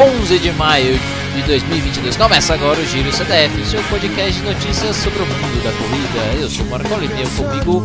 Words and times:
11 0.00 0.38
de 0.38 0.52
maio 0.52 0.94
de 1.34 1.42
2022. 1.42 2.16
Começa 2.16 2.54
agora 2.54 2.78
o 2.78 2.84
Giro 2.84 3.12
CDF, 3.12 3.66
seu 3.66 3.82
podcast 3.84 4.40
de 4.40 4.46
notícias 4.46 4.94
sobre 4.94 5.20
o 5.20 5.26
mundo 5.26 5.64
da 5.64 5.72
corrida. 5.72 6.40
Eu 6.40 6.48
sou 6.48 6.64
o 6.64 6.70
Marco 6.70 6.94
Lineu, 6.94 7.28
comigo 7.36 7.82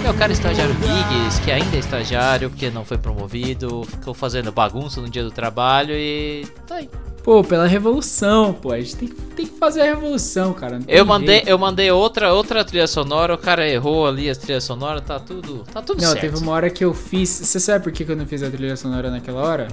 meu 0.00 0.14
cara 0.14 0.32
estagiário 0.32 0.72
Giggs, 0.74 1.40
que 1.40 1.50
ainda 1.50 1.74
é 1.74 1.80
estagiário 1.80 2.48
porque 2.48 2.70
não 2.70 2.84
foi 2.84 2.96
promovido, 2.96 3.82
ficou 3.82 4.14
fazendo 4.14 4.52
bagunça 4.52 5.00
no 5.00 5.10
dia 5.10 5.24
do 5.24 5.32
trabalho 5.32 5.92
e 5.92 6.46
tá 6.64 6.76
aí. 6.76 6.88
Pô, 7.24 7.42
pela 7.42 7.66
revolução, 7.66 8.52
pô. 8.52 8.70
A 8.70 8.80
gente 8.80 8.94
tem 8.94 9.08
que, 9.08 9.14
tem 9.14 9.46
que 9.46 9.58
fazer 9.58 9.80
a 9.80 9.86
revolução, 9.86 10.52
cara. 10.52 10.78
Eu 10.86 11.04
mandei, 11.04 11.42
eu 11.44 11.58
mandei 11.58 11.90
outra, 11.90 12.32
outra 12.32 12.64
trilha 12.64 12.86
sonora, 12.86 13.34
o 13.34 13.38
cara 13.38 13.68
errou 13.68 14.06
ali 14.06 14.30
as 14.30 14.38
trilhas 14.38 14.62
sonoras, 14.62 15.02
tá 15.04 15.18
tudo, 15.18 15.64
tá 15.72 15.82
tudo 15.82 16.00
não, 16.00 16.10
certo. 16.10 16.20
teve 16.20 16.36
uma 16.36 16.52
hora 16.52 16.70
que 16.70 16.84
eu 16.84 16.94
fiz. 16.94 17.28
Você 17.28 17.58
sabe 17.58 17.82
por 17.82 17.90
que 17.90 18.08
eu 18.08 18.14
não 18.14 18.24
fiz 18.24 18.44
a 18.44 18.48
trilha 18.48 18.76
sonora 18.76 19.10
naquela 19.10 19.42
hora? 19.42 19.66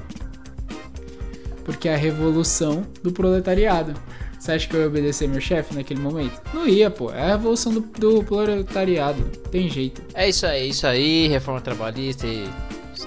Porque 1.63 1.87
é 1.87 1.93
a 1.93 1.97
revolução 1.97 2.85
do 3.01 3.11
proletariado. 3.11 3.93
Você 4.39 4.51
acha 4.51 4.67
que 4.67 4.75
eu 4.75 4.81
ia 4.81 4.87
obedecer 4.87 5.27
meu 5.29 5.39
chefe 5.39 5.73
naquele 5.73 6.01
momento? 6.01 6.41
Não 6.53 6.67
ia, 6.67 6.89
pô. 6.91 7.11
É 7.11 7.21
a 7.23 7.27
revolução 7.27 7.73
do, 7.73 7.79
do 7.79 8.23
proletariado. 8.23 9.23
Tem 9.49 9.69
jeito. 9.69 10.01
É 10.13 10.27
isso 10.27 10.45
aí, 10.45 10.69
isso 10.69 10.85
aí, 10.85 11.27
reforma 11.29 11.61
trabalhista 11.61 12.27
e 12.27 12.49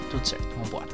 tudo 0.09 0.27
certo, 0.27 0.47
vambora. 0.63 0.87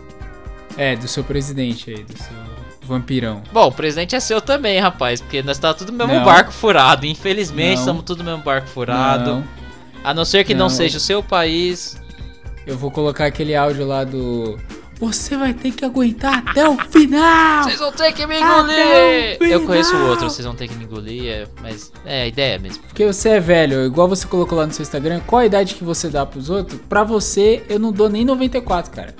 É, 0.77 0.95
do 0.98 1.08
seu 1.08 1.23
presidente 1.23 1.91
aí, 1.91 2.03
do 2.03 2.17
seu 2.17 2.36
vampirão. 2.81 3.41
Bom, 3.53 3.67
o 3.67 3.72
presidente 3.72 4.16
é 4.16 4.20
seu 4.20 4.41
também, 4.41 4.80
rapaz, 4.80 5.22
porque 5.22 5.41
nós 5.41 5.58
tá 5.58 5.73
tudo 5.73 5.91
no 5.94 5.98
mesmo 5.98 6.14
Não. 6.16 6.25
barco 6.25 6.52
furado. 6.52 7.05
Infelizmente, 7.05 7.75
Não. 7.75 7.80
estamos 7.80 8.03
tudo 8.03 8.20
no 8.23 8.31
mesmo 8.31 8.44
barco 8.44 8.67
furado. 8.67 9.36
Não, 9.36 9.44
A 10.03 10.14
não 10.14 10.25
ser 10.25 10.44
que 10.44 10.53
não, 10.53 10.66
Não. 10.66 10.70
seja 10.70 10.98
o 10.98 11.02
seu 11.02 11.23
país. 11.23 11.95
eu 12.67 12.77
vou 12.77 12.91
colocar 12.91 13.25
aquele 13.27 13.55
áudio 13.55 13.86
lá 13.88 14.03
do. 14.03 14.59
Você 15.04 15.36
vai 15.36 15.54
ter 15.54 15.72
que 15.72 15.84
aguentar 15.84 16.46
até 16.48 16.68
o 16.68 16.78
final! 16.78 17.66
Vocês 17.66 17.78
vão 17.78 17.92
ter 17.92 18.14
que 18.14 18.26
me 18.26 18.40
engolir! 18.40 19.38
Eu 19.42 19.66
conheço 19.66 19.94
o 19.98 20.08
outro, 20.08 20.30
vocês 20.30 20.45
vão 20.45 20.56
ter 20.56 20.70
que 20.70 20.76
me 20.76 20.86
engolir, 20.86 21.28
é, 21.28 21.45
mas 21.62 21.92
é 22.06 22.22
a 22.22 22.28
ideia 22.28 22.58
mesmo. 22.58 22.82
Porque 22.84 23.06
você 23.06 23.30
é 23.30 23.40
velho, 23.42 23.86
igual 23.86 24.08
você 24.08 24.26
colocou 24.26 24.58
lá 24.58 24.66
no 24.66 24.72
seu 24.72 24.82
Instagram, 24.82 25.20
qual 25.28 25.42
a 25.42 25.45
idade 25.45 25.76
que 25.76 25.84
você 25.84 26.08
dá 26.08 26.26
pros 26.26 26.50
outros? 26.50 26.80
Pra 26.88 27.04
você, 27.04 27.66
eu 27.68 27.80
não 27.80 27.92
dou 27.92 28.08
nem 28.08 28.23
94, 28.23 28.94
cara. 28.94 29.14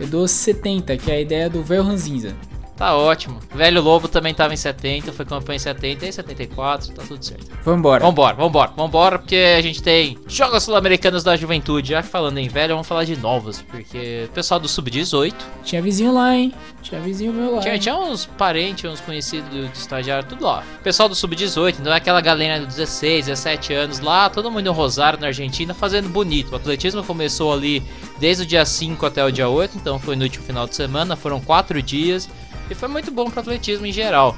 Eu 0.00 0.06
dou 0.06 0.26
70, 0.26 0.96
que 0.96 1.10
é 1.10 1.16
a 1.16 1.20
ideia 1.20 1.50
do 1.50 1.62
velho 1.62 1.82
ranzinza. 1.82 2.34
Tá 2.76 2.94
ótimo. 2.94 3.40
Velho 3.54 3.80
Lobo 3.80 4.06
também 4.06 4.34
tava 4.34 4.52
em 4.52 4.56
70, 4.56 5.10
foi 5.12 5.24
campeão 5.24 5.56
em 5.56 5.58
70 5.58 6.06
e 6.06 6.12
74, 6.12 6.92
tá 6.92 7.02
tudo 7.08 7.24
certo. 7.24 7.46
Vambora. 7.64 8.04
Vambora, 8.04 8.36
vambora, 8.36 8.72
vambora, 8.76 9.18
porque 9.18 9.54
a 9.56 9.62
gente 9.62 9.82
tem 9.82 10.18
Jogos 10.28 10.64
Sul-Americanos 10.64 11.24
da 11.24 11.36
Juventude. 11.36 11.92
Já 11.92 12.02
falando 12.02 12.36
em 12.36 12.48
velho, 12.48 12.74
vamos 12.74 12.86
falar 12.86 13.04
de 13.04 13.16
novos, 13.16 13.62
porque 13.62 14.26
o 14.28 14.32
pessoal 14.32 14.60
do 14.60 14.68
Sub-18 14.68 15.34
Tinha 15.64 15.80
vizinho 15.80 16.12
lá, 16.12 16.36
hein? 16.36 16.52
Tinha 16.82 17.00
vizinho 17.00 17.32
meu 17.32 17.56
lá. 17.56 17.62
Tinha, 17.62 17.78
tinha 17.78 17.96
uns 17.96 18.26
parentes, 18.26 18.84
uns 18.88 19.00
conhecidos 19.00 19.48
do, 19.48 19.68
do 19.68 19.74
estagiário, 19.74 20.28
tudo 20.28 20.44
lá. 20.44 20.62
Pessoal 20.84 21.08
do 21.08 21.14
Sub-18, 21.14 21.76
então 21.80 21.92
é 21.92 21.96
aquela 21.96 22.20
galera 22.20 22.60
de 22.60 22.66
16, 22.66 23.26
17 23.26 23.72
anos 23.72 24.00
lá, 24.00 24.28
todo 24.28 24.50
mundo 24.50 24.66
em 24.66 24.72
Rosário, 24.72 25.18
na 25.18 25.28
Argentina, 25.28 25.72
fazendo 25.72 26.10
bonito. 26.10 26.52
O 26.52 26.56
atletismo 26.56 27.02
começou 27.02 27.52
ali 27.52 27.82
desde 28.18 28.42
o 28.42 28.46
dia 28.46 28.64
5 28.64 29.04
até 29.06 29.24
o 29.24 29.32
dia 29.32 29.48
8, 29.48 29.78
então 29.78 29.98
foi 29.98 30.14
no 30.14 30.24
último 30.24 30.44
final 30.44 30.66
de 30.66 30.76
semana, 30.76 31.16
foram 31.16 31.40
4 31.40 31.82
dias, 31.82 32.28
e 32.70 32.74
foi 32.74 32.88
muito 32.88 33.10
bom 33.10 33.30
para 33.30 33.40
atletismo 33.40 33.86
em 33.86 33.92
geral. 33.92 34.36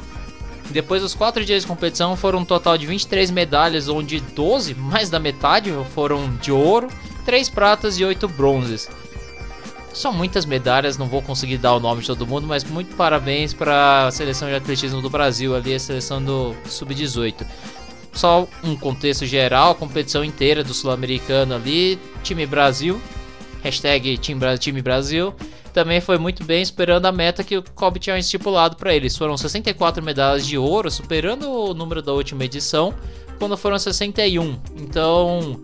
Depois 0.70 1.00
dos 1.00 1.14
4 1.14 1.44
dias 1.44 1.62
de 1.62 1.68
competição, 1.68 2.14
foram 2.14 2.40
um 2.40 2.44
total 2.44 2.76
de 2.76 2.86
23 2.86 3.30
medalhas, 3.30 3.88
onde 3.88 4.20
12, 4.20 4.74
mais 4.74 5.08
da 5.08 5.18
metade, 5.18 5.72
foram 5.94 6.36
de 6.36 6.52
ouro, 6.52 6.88
3 7.24 7.48
pratas 7.48 7.98
e 7.98 8.04
8 8.04 8.28
bronzes. 8.28 8.88
São 9.94 10.12
muitas 10.12 10.44
medalhas, 10.44 10.98
não 10.98 11.06
vou 11.06 11.22
conseguir 11.22 11.56
dar 11.56 11.74
o 11.74 11.80
nome 11.80 12.02
de 12.02 12.06
todo 12.06 12.26
mundo, 12.26 12.46
mas 12.46 12.64
muito 12.64 12.94
parabéns 12.94 13.54
para 13.54 14.06
a 14.06 14.10
seleção 14.10 14.48
de 14.48 14.54
atletismo 14.54 15.00
do 15.00 15.08
Brasil, 15.08 15.56
ali 15.56 15.74
a 15.74 15.80
seleção 15.80 16.22
do 16.22 16.54
Sub-18. 16.66 17.46
Só 18.12 18.46
um 18.62 18.76
contexto 18.76 19.24
geral, 19.24 19.74
competição 19.74 20.22
inteira 20.22 20.62
do 20.62 20.74
Sul-Americano 20.74 21.54
ali, 21.54 21.98
time 22.22 22.46
Brasil, 22.46 23.00
hashtag 23.62 24.18
time 24.18 24.82
Brasil, 24.82 25.34
também 25.78 26.00
foi 26.00 26.18
muito 26.18 26.42
bem, 26.42 26.64
superando 26.64 27.06
a 27.06 27.12
meta 27.12 27.44
que 27.44 27.56
o 27.56 27.62
COB 27.62 28.00
tinha 28.00 28.18
estipulado 28.18 28.74
para 28.74 28.92
eles. 28.92 29.16
Foram 29.16 29.36
64 29.36 30.02
medalhas 30.04 30.44
de 30.44 30.58
ouro, 30.58 30.90
superando 30.90 31.48
o 31.48 31.72
número 31.72 32.02
da 32.02 32.12
última 32.12 32.44
edição, 32.44 32.92
quando 33.38 33.56
foram 33.56 33.78
61. 33.78 34.58
Então, 34.76 35.60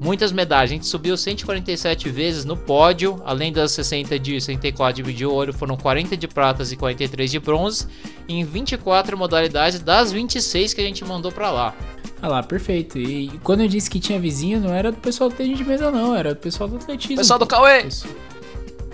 muitas 0.00 0.30
medalhas. 0.30 0.70
A 0.70 0.74
gente 0.74 0.86
subiu 0.86 1.16
147 1.16 2.08
vezes 2.08 2.44
no 2.44 2.56
pódio, 2.56 3.20
além 3.26 3.52
das 3.52 3.72
60 3.72 4.16
de 4.16 4.40
64 4.40 5.12
de 5.12 5.26
ouro, 5.26 5.52
foram 5.52 5.76
40 5.76 6.16
de 6.16 6.28
pratas 6.28 6.70
e 6.70 6.76
43 6.76 7.28
de 7.28 7.40
bronze, 7.40 7.88
em 8.28 8.44
24 8.44 9.18
modalidades 9.18 9.80
das 9.80 10.12
26 10.12 10.72
que 10.72 10.80
a 10.80 10.84
gente 10.84 11.04
mandou 11.04 11.32
pra 11.32 11.50
lá. 11.50 11.74
Ah 12.20 12.28
lá, 12.28 12.42
perfeito. 12.44 12.96
E 12.96 13.28
quando 13.42 13.62
eu 13.62 13.68
disse 13.68 13.90
que 13.90 13.98
tinha 13.98 14.20
vizinho, 14.20 14.60
não 14.60 14.72
era 14.72 14.92
do 14.92 14.98
pessoal 14.98 15.28
do 15.28 15.34
tênis 15.34 15.58
de 15.58 15.64
mesa, 15.64 15.90
não. 15.90 16.14
Era 16.14 16.32
do 16.32 16.38
pessoal 16.40 16.68
do 16.70 16.76
atletismo. 16.76 17.16
Pessoal 17.16 17.40
do. 17.40 17.46
Cauê! 17.48 17.82
Pessoal- 17.82 18.14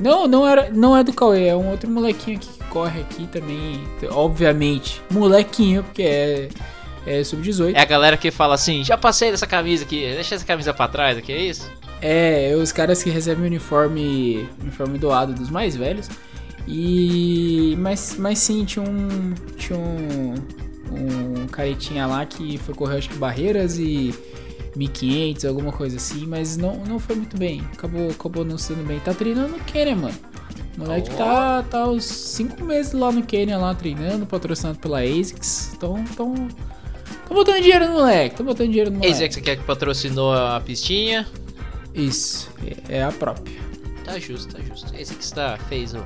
Não, 0.01 0.27
não, 0.27 0.47
era, 0.47 0.71
não 0.71 0.97
é 0.97 1.03
do 1.03 1.13
Cauê. 1.13 1.49
É 1.49 1.57
um 1.57 1.71
outro 1.71 1.91
molequinho 1.91 2.37
aqui 2.37 2.49
que 2.49 2.65
corre 2.65 3.01
aqui 3.01 3.27
também. 3.27 3.83
Obviamente. 4.11 5.03
Molequinho, 5.11 5.83
porque 5.83 6.03
é, 6.03 6.49
é 7.07 7.25
sub-18. 7.25 7.75
É 7.75 7.81
a 7.81 7.85
galera 7.85 8.17
que 8.17 8.31
fala 8.31 8.55
assim: 8.55 8.85
já 8.85 8.97
passei 8.97 9.31
dessa 9.31 9.47
camisa 9.47 9.85
aqui, 9.85 10.01
deixa 10.01 10.35
essa 10.35 10.45
camisa 10.45 10.73
pra 10.73 10.89
trás 10.89 11.19
aqui, 11.19 11.33
é 11.33 11.43
isso? 11.43 11.71
É, 12.01 12.55
os 12.57 12.71
caras 12.71 13.03
que 13.03 13.11
recebem 13.11 13.45
o 13.45 13.47
uniforme, 13.47 14.49
uniforme 14.61 14.99
doado 14.99 15.33
dos 15.33 15.51
mais 15.51 15.75
velhos. 15.75 16.09
E 16.67 17.75
mas, 17.79 18.17
mas 18.19 18.39
sim, 18.39 18.65
tinha 18.65 18.85
um 18.85 19.35
tinha 19.57 19.79
um, 19.79 20.35
um 20.93 21.47
caretinha 21.47 22.07
lá 22.07 22.25
que 22.27 22.59
foi 22.59 22.75
correr 22.75 22.99
acho 22.99 23.09
que 23.09 23.17
barreiras 23.17 23.79
e 23.79 24.15
1500, 24.79 25.45
alguma 25.45 25.73
coisa 25.73 25.97
assim, 25.97 26.27
mas 26.27 26.57
não, 26.57 26.77
não 26.85 26.99
foi 26.99 27.17
muito 27.17 27.37
bem. 27.37 27.63
Acabou 27.73 28.11
acabou 28.11 28.45
não 28.45 28.57
sendo 28.57 28.87
bem. 28.87 29.01
Tá 29.01 29.13
treinando 29.13 29.57
no 29.57 29.65
Quênia, 29.65 29.97
mano. 29.97 30.15
O 30.77 30.81
moleque 30.81 31.11
tá 31.11 31.63
tá 31.65 31.89
uns 31.89 32.05
5 32.05 32.65
meses 32.65 32.93
lá 32.93 33.11
no 33.11 33.23
Quênia 33.23 33.59
lá 33.59 33.75
treinando, 33.75 34.25
patrocinado 34.25 34.79
pela 34.79 35.01
ASICS. 35.01 35.73
Então, 35.75 35.99
então 36.11 36.49
Tô 37.29 37.35
botando 37.35 37.61
dinheiro 37.61 37.87
no 37.89 37.93
moleque, 37.93 38.37
tô 38.37 38.43
botando 38.45 38.69
dinheiro 38.69 38.91
no 38.91 38.99
moleque. 38.99 39.23
É 39.23 39.29
que 39.29 39.41
quer 39.43 39.57
que 39.57 39.65
patrocinou 39.65 40.33
a 40.33 40.59
pistinha. 40.61 41.27
Isso, 41.95 42.49
é- 42.89 42.97
é 42.99 43.03
a 43.03 43.13
própria. 43.13 43.59
Tá 44.05 44.19
justo, 44.19 44.55
tá 44.57 44.63
justo. 44.63 44.91
Que 44.91 45.03
está, 45.03 45.59
fez 45.69 45.93
o, 45.93 46.03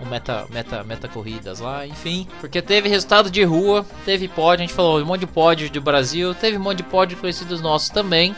o 0.00 0.06
meta, 0.06 0.46
meta, 0.50 0.84
meta 0.84 1.08
corridas 1.08 1.60
lá, 1.60 1.86
enfim. 1.86 2.26
Porque 2.40 2.62
teve 2.62 2.88
resultado 2.88 3.30
de 3.30 3.42
rua, 3.42 3.84
teve 4.04 4.28
pódio, 4.28 4.64
a 4.64 4.66
gente 4.66 4.74
falou 4.74 5.00
um 5.00 5.04
monte 5.04 5.20
de 5.20 5.26
pódio 5.26 5.70
do 5.70 5.80
Brasil, 5.80 6.34
teve 6.34 6.56
um 6.56 6.60
monte 6.60 6.78
de 6.78 6.84
pódio 6.84 7.18
conhecidos 7.18 7.60
nossos 7.60 7.88
também. 7.88 8.34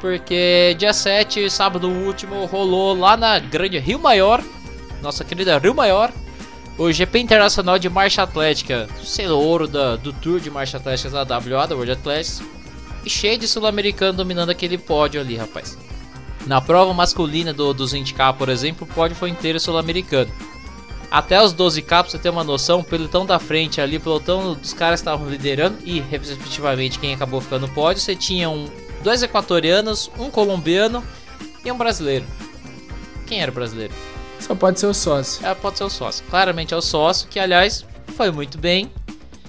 Porque 0.00 0.76
dia 0.78 0.92
7, 0.92 1.50
sábado 1.50 1.88
último, 1.88 2.46
rolou 2.46 2.96
lá 2.96 3.16
na 3.16 3.38
grande 3.38 3.78
Rio 3.78 3.98
Maior, 3.98 4.42
nossa 5.02 5.24
querida 5.24 5.58
Rio 5.58 5.74
Maior, 5.74 6.12
o 6.78 6.92
GP 6.92 7.18
Internacional 7.18 7.78
de 7.78 7.88
Marcha 7.88 8.22
Atlética, 8.22 8.88
selo 9.02 9.36
ouro 9.38 9.66
da, 9.66 9.96
do 9.96 10.12
Tour 10.12 10.38
de 10.38 10.50
Marcha 10.50 10.76
Atlética 10.76 11.10
da 11.24 11.38
WA, 11.38 11.66
da 11.66 11.74
World 11.74 11.92
Athletics. 11.92 12.40
E 13.04 13.10
cheio 13.10 13.38
de 13.38 13.48
sul-americano 13.48 14.18
dominando 14.18 14.50
aquele 14.50 14.76
pódio 14.76 15.20
ali, 15.20 15.36
rapaz. 15.36 15.78
Na 16.46 16.60
prova 16.60 16.92
masculina 16.94 17.52
do, 17.52 17.72
dos 17.74 17.92
20k, 17.92 18.34
por 18.36 18.48
exemplo, 18.48 18.86
o 18.88 18.94
pódio 18.94 19.16
foi 19.16 19.30
inteiro 19.30 19.58
sul-americano. 19.58 20.30
Até 21.10 21.42
os 21.42 21.54
12k, 21.54 21.86
pra 21.86 22.02
você 22.04 22.18
ter 22.18 22.28
uma 22.28 22.44
noção, 22.44 22.80
o 22.80 22.84
pelotão 22.84 23.24
da 23.24 23.38
frente 23.38 23.80
ali, 23.80 23.96
o 23.96 24.00
pelotão 24.00 24.54
dos 24.54 24.74
caras 24.74 25.00
que 25.00 25.08
estavam 25.08 25.28
liderando 25.28 25.78
e, 25.84 26.00
respectivamente, 26.00 26.98
quem 26.98 27.14
acabou 27.14 27.40
ficando 27.40 27.66
no 27.66 27.72
pódio, 27.72 28.02
você 28.02 28.14
tinha 28.14 28.50
um, 28.50 28.68
dois 29.02 29.22
equatorianos, 29.22 30.10
um 30.18 30.30
colombiano 30.30 31.02
e 31.64 31.72
um 31.72 31.78
brasileiro. 31.78 32.26
Quem 33.26 33.40
era 33.40 33.50
o 33.50 33.54
brasileiro? 33.54 33.92
Só 34.38 34.54
pode 34.54 34.78
ser 34.78 34.86
o 34.86 34.94
sócio. 34.94 35.44
É, 35.46 35.54
pode 35.54 35.78
ser 35.78 35.84
o 35.84 35.90
sócio. 35.90 36.24
Claramente 36.28 36.74
é 36.74 36.76
o 36.76 36.82
sócio, 36.82 37.28
que 37.28 37.38
aliás 37.38 37.84
foi 38.16 38.30
muito 38.30 38.58
bem. 38.58 38.90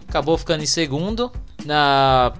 Acabou 0.07 0.37
ficando 0.37 0.63
em 0.63 0.67
segundo. 0.67 1.31
Na. 1.65 2.33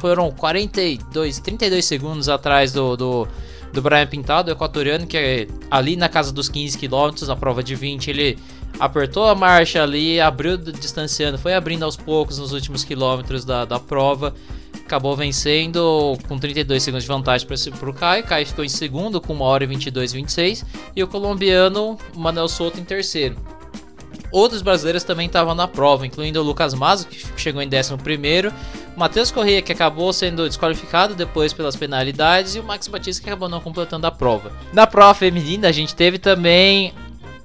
Foram 0.00 0.30
42, 0.32 1.40
32 1.40 1.82
segundos 1.82 2.28
atrás 2.28 2.72
do, 2.72 2.94
do, 2.94 3.28
do 3.72 3.80
Brian 3.80 4.06
Pintado, 4.06 4.50
equatoriano, 4.50 5.06
que 5.06 5.16
é 5.16 5.46
ali 5.70 5.96
na 5.96 6.10
casa 6.10 6.30
dos 6.30 6.50
15 6.50 6.76
km, 6.76 7.26
na 7.26 7.34
prova 7.34 7.62
de 7.62 7.74
20, 7.74 8.10
ele 8.10 8.38
apertou 8.78 9.26
a 9.26 9.34
marcha 9.34 9.82
ali, 9.82 10.20
abriu 10.20 10.56
distanciando, 10.56 11.38
foi 11.38 11.54
abrindo 11.54 11.84
aos 11.84 11.96
poucos 11.96 12.38
nos 12.38 12.52
últimos 12.52 12.84
quilômetros 12.84 13.44
da, 13.44 13.64
da 13.64 13.78
prova. 13.78 14.34
Acabou 14.84 15.16
vencendo 15.16 16.18
com 16.28 16.38
32 16.38 16.82
segundos 16.82 17.04
de 17.04 17.08
vantagem 17.08 17.46
para 17.46 17.90
o 17.90 17.94
Caio. 17.94 18.24
Caio 18.24 18.46
ficou 18.46 18.64
em 18.64 18.68
segundo 18.68 19.20
com 19.20 19.34
1 19.34 19.40
hora 19.40 19.64
e 19.64 19.66
22 19.66 20.12
26. 20.12 20.64
E 20.94 21.02
o 21.02 21.08
colombiano 21.08 21.96
Manuel 22.14 22.48
Souto 22.48 22.78
em 22.78 22.84
terceiro. 22.84 23.36
Outros 24.30 24.62
brasileiros 24.62 25.04
também 25.04 25.26
estavam 25.26 25.54
na 25.54 25.68
prova, 25.68 26.04
incluindo 26.04 26.40
o 26.40 26.42
Lucas 26.42 26.74
Mazo, 26.74 27.06
que 27.06 27.24
chegou 27.36 27.62
em 27.62 27.68
11 27.68 27.96
primeiro, 27.98 28.52
Matheus 28.96 29.30
Corrêa, 29.30 29.62
que 29.62 29.70
acabou 29.70 30.12
sendo 30.12 30.48
desqualificado 30.48 31.14
depois 31.14 31.52
pelas 31.52 31.76
penalidades, 31.76 32.56
e 32.56 32.58
o 32.58 32.64
Max 32.64 32.88
Batista, 32.88 33.22
que 33.22 33.30
acabou 33.30 33.48
não 33.48 33.60
completando 33.60 34.08
a 34.08 34.10
prova. 34.10 34.50
Na 34.72 34.88
prova 34.88 35.14
feminina, 35.14 35.68
a 35.68 35.72
gente 35.72 35.94
teve 35.94 36.18
também 36.18 36.92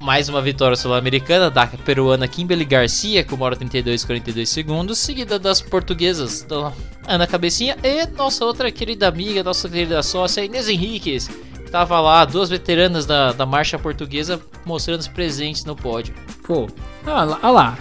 mais 0.01 0.29
uma 0.29 0.41
vitória 0.41 0.77
sul-americana 0.77 1.49
da 1.49 1.67
peruana 1.67 2.27
Kimberly 2.27 2.63
Garcia 2.63 3.23
com 3.23 3.35
1 3.35 3.41
hora 3.41 3.55
32 3.55 4.01
e 4.01 4.05
42 4.05 4.49
segundos, 4.49 4.97
seguida 4.97 5.37
das 5.37 5.61
portuguesas 5.61 6.43
da 6.43 6.71
Ana 7.07 7.27
Cabecinha 7.27 7.77
e 7.83 8.05
nossa 8.07 8.45
outra 8.45 8.71
querida 8.71 9.07
amiga, 9.07 9.43
nossa 9.43 9.67
querida 9.67 10.01
sócia 10.01 10.43
Inês 10.43 10.69
Henriquez. 10.69 11.29
Tava 11.69 11.99
lá, 11.99 12.25
duas 12.25 12.49
veteranas 12.49 13.05
da, 13.05 13.31
da 13.33 13.45
marcha 13.45 13.77
portuguesa 13.77 14.41
mostrando 14.65 15.01
os 15.01 15.07
presentes 15.07 15.65
no 15.65 15.75
pódio. 15.75 16.15
Pô, 16.43 16.67
olha 17.05 17.23
lá, 17.23 17.39
olha 17.43 17.51
lá. 17.51 17.77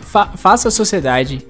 Fa 0.00 0.26
faça 0.36 0.68
a 0.68 0.70
sociedade. 0.70 1.46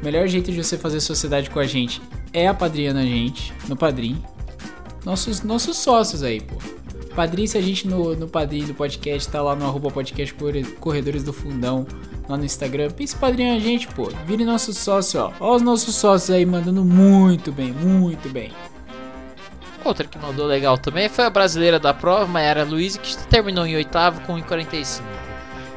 O 0.00 0.04
melhor 0.04 0.26
jeito 0.28 0.50
de 0.50 0.62
você 0.62 0.78
fazer 0.78 1.00
sociedade 1.00 1.50
com 1.50 1.58
a 1.58 1.66
gente 1.66 2.00
é 2.32 2.46
apadrinhando 2.46 3.00
a 3.00 3.04
gente 3.04 3.52
no 3.68 3.76
Padrim. 3.76 4.22
Nossos, 5.04 5.42
nossos 5.42 5.76
sócios 5.76 6.22
aí, 6.22 6.40
pô. 6.40 6.56
Padrim, 7.14 7.46
se 7.46 7.56
a 7.56 7.60
gente 7.60 7.86
no, 7.86 8.14
no 8.16 8.28
Padrim 8.28 8.64
do 8.64 8.74
podcast, 8.74 9.30
tá 9.30 9.40
lá 9.40 9.54
no 9.54 9.64
arroba 9.64 9.90
podcast 9.90 10.34
Corredores 10.80 11.22
do 11.22 11.32
Fundão, 11.32 11.86
lá 12.28 12.36
no 12.36 12.44
Instagram. 12.44 12.90
Pense 12.90 13.14
padrinho 13.16 13.56
a 13.56 13.58
gente, 13.60 13.86
pô. 13.88 14.10
Vire 14.26 14.44
nosso 14.44 14.72
sócio, 14.74 15.20
ó. 15.20 15.32
Ó 15.38 15.56
os 15.56 15.62
nossos 15.62 15.94
sócios 15.94 16.30
aí 16.30 16.44
mandando 16.44 16.84
muito 16.84 17.52
bem, 17.52 17.72
muito 17.72 18.28
bem. 18.28 18.50
Outra 19.84 20.06
que 20.06 20.18
mandou 20.18 20.46
legal 20.46 20.78
também 20.78 21.08
foi 21.08 21.24
a 21.24 21.30
brasileira 21.30 21.78
da 21.78 21.92
prova, 21.92 22.26
Mayara 22.26 22.64
Luiz, 22.64 22.96
que 22.96 23.16
terminou 23.28 23.66
em 23.66 23.76
oitavo 23.76 24.20
com 24.22 24.34
1,45. 24.40 25.13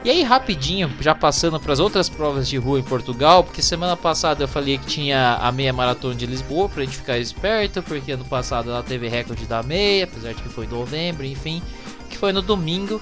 E 0.04 0.10
aí, 0.10 0.24
rapidinho, 0.24 0.90
já 1.02 1.14
passando 1.14 1.60
para 1.60 1.74
as 1.74 1.80
outras 1.80 2.08
provas 2.08 2.48
de 2.48 2.56
rua 2.58 2.80
em 2.80 2.84
Portugal, 2.84 3.44
porque 3.44 3.62
semana 3.62 3.98
passada 3.98 4.44
eu 4.44 4.48
falei 4.48 4.78
que 4.78 4.86
tinha 4.86 5.36
a 5.36 5.52
meia 5.52 5.74
maratona 5.74 6.16
de 6.16 6.26
Lisboa, 6.26 6.70
pra 6.70 6.84
gente 6.84 6.98
ficar 6.98 7.18
esperto, 7.18 7.84
porque 7.84 8.12
ano 8.12 8.24
passado 8.24 8.70
ela 8.70 8.84
teve 8.84 9.08
recorde 9.10 9.46
da 9.46 9.62
meia, 9.64 10.06
apesar 10.06 10.34
de 10.34 10.42
que 10.42 10.50
foi 10.50 10.66
em 10.66 10.70
novembro, 10.70 11.26
enfim, 11.26 11.62
que 12.10 12.18
foi 12.18 12.32
no 12.32 12.42
domingo. 12.42 13.02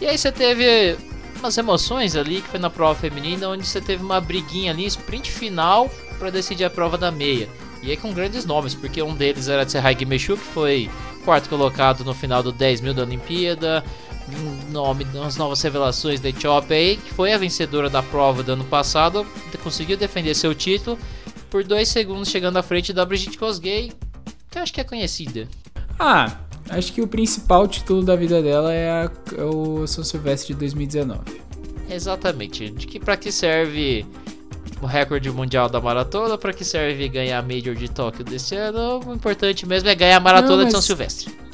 E 0.00 0.06
aí 0.06 0.16
você 0.16 0.32
teve 0.32 0.96
umas 1.38 1.58
emoções 1.58 2.16
ali, 2.16 2.40
que 2.40 2.48
foi 2.48 2.60
na 2.60 2.70
prova 2.70 2.94
feminina, 2.94 3.48
onde 3.48 3.66
você 3.66 3.80
teve 3.80 4.02
uma 4.02 4.20
briguinha 4.20 4.72
ali, 4.72 4.86
sprint 4.86 5.30
final, 5.30 5.90
para 6.18 6.30
decidir 6.30 6.64
a 6.64 6.70
prova 6.70 6.96
da 6.96 7.10
meia. 7.10 7.48
E 7.82 7.90
aí 7.90 7.96
com 7.96 8.12
grandes 8.12 8.46
nomes, 8.46 8.74
porque 8.74 9.02
um 9.02 9.14
deles 9.14 9.48
era 9.48 9.66
Tsehai 9.66 9.96
Gimeshu, 9.98 10.36
que 10.36 10.44
foi 10.44 10.90
quarto 11.24 11.48
colocado 11.48 12.04
no 12.04 12.14
final 12.14 12.42
do 12.42 12.52
10 12.52 12.80
mil 12.80 12.94
da 12.94 13.02
Olimpíada 13.02 13.84
nome 14.70 15.04
das 15.04 15.36
novas 15.36 15.60
revelações 15.62 16.20
da 16.20 16.28
Etiópia 16.28 16.76
aí, 16.76 16.96
que 16.96 17.14
foi 17.14 17.32
a 17.32 17.38
vencedora 17.38 17.88
da 17.88 18.02
prova 18.02 18.42
do 18.42 18.52
ano 18.52 18.64
passado, 18.64 19.26
conseguiu 19.66 19.96
defender 19.96 20.32
seu 20.34 20.54
título 20.54 20.96
por 21.50 21.64
dois 21.64 21.88
segundos, 21.88 22.28
chegando 22.28 22.56
à 22.56 22.62
frente 22.62 22.92
da 22.92 23.04
Brigitte 23.04 23.36
Kosgei, 23.36 23.92
que 24.48 24.58
eu 24.58 24.62
acho 24.62 24.72
que 24.72 24.80
é 24.80 24.84
conhecida. 24.84 25.48
Ah, 25.98 26.38
acho 26.68 26.92
que 26.92 27.02
o 27.02 27.08
principal 27.08 27.66
título 27.66 28.04
da 28.04 28.14
vida 28.14 28.40
dela 28.40 28.72
é, 28.72 28.88
a, 28.88 29.10
é 29.36 29.42
o 29.42 29.84
São 29.88 30.04
Silvestre 30.04 30.54
de 30.54 30.60
2019. 30.60 31.20
Exatamente. 31.90 32.70
De 32.70 32.86
que 32.86 33.00
para 33.00 33.16
que 33.16 33.32
serve 33.32 34.06
o 34.80 34.86
recorde 34.86 35.30
mundial 35.32 35.68
da 35.68 35.80
maratona? 35.80 36.38
Para 36.38 36.52
que 36.52 36.64
serve 36.64 37.08
ganhar 37.08 37.38
a 37.38 37.42
Major 37.42 37.74
de 37.74 37.88
Tóquio 37.90 38.24
desse 38.24 38.54
ano? 38.54 39.00
O 39.04 39.14
importante 39.14 39.66
mesmo 39.66 39.88
é 39.88 39.94
ganhar 39.94 40.18
a 40.18 40.20
maratona 40.20 40.58
Não, 40.58 40.64
mas... 40.64 40.66
de 40.66 40.72
São 40.72 40.82
Silvestre 40.82 41.45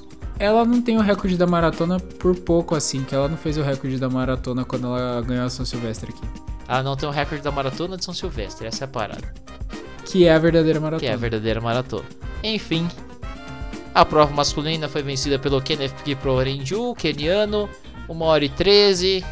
ela 0.42 0.64
não 0.64 0.82
tem 0.82 0.98
o 0.98 1.00
recorde 1.00 1.36
da 1.36 1.46
maratona 1.46 2.00
por 2.00 2.34
pouco, 2.34 2.74
assim, 2.74 3.04
que 3.04 3.14
ela 3.14 3.28
não 3.28 3.36
fez 3.36 3.56
o 3.56 3.62
recorde 3.62 3.96
da 3.96 4.10
maratona 4.10 4.64
quando 4.64 4.88
ela 4.88 5.22
ganhou 5.22 5.46
a 5.46 5.48
São 5.48 5.64
Silvestre 5.64 6.12
aqui. 6.12 6.26
Ela 6.66 6.82
não 6.82 6.96
tem 6.96 7.08
o 7.08 7.12
recorde 7.12 7.44
da 7.44 7.52
maratona 7.52 7.96
de 7.96 8.04
São 8.04 8.12
Silvestre, 8.12 8.66
essa 8.66 8.82
é 8.82 8.86
a 8.86 8.88
parada. 8.88 9.32
Que 10.04 10.26
é 10.26 10.34
a 10.34 10.38
verdadeira 10.40 10.80
maratona. 10.80 11.00
Que 11.00 11.06
é 11.06 11.12
a 11.12 11.16
verdadeira 11.16 11.60
maratona. 11.60 12.04
Enfim, 12.42 12.88
a 13.94 14.04
prova 14.04 14.34
masculina 14.34 14.88
foi 14.88 15.02
vencida 15.02 15.38
pelo 15.38 15.62
Kenneth 15.62 15.94
Kiprorenju, 16.04 16.92
keniano, 16.96 17.70
1 18.08 18.20
hora 18.20 18.44
e 18.44 18.48
13, 18.48 19.24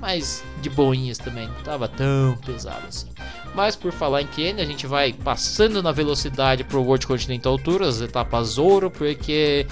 mas 0.00 0.42
de 0.62 0.70
boinhas 0.70 1.18
também, 1.18 1.48
não 1.48 1.62
tava 1.62 1.86
tão 1.86 2.34
pesado 2.46 2.86
assim. 2.88 3.08
Mas 3.54 3.76
por 3.76 3.92
falar 3.92 4.22
em 4.22 4.26
Kenya, 4.26 4.62
a 4.62 4.66
gente 4.66 4.86
vai 4.86 5.12
passando 5.12 5.82
na 5.82 5.92
velocidade 5.92 6.64
pro 6.64 6.82
World 6.82 7.06
Continental 7.06 7.58
Tour, 7.58 7.82
as 7.82 8.00
etapas 8.00 8.56
ouro, 8.56 8.90
porque 8.90 9.66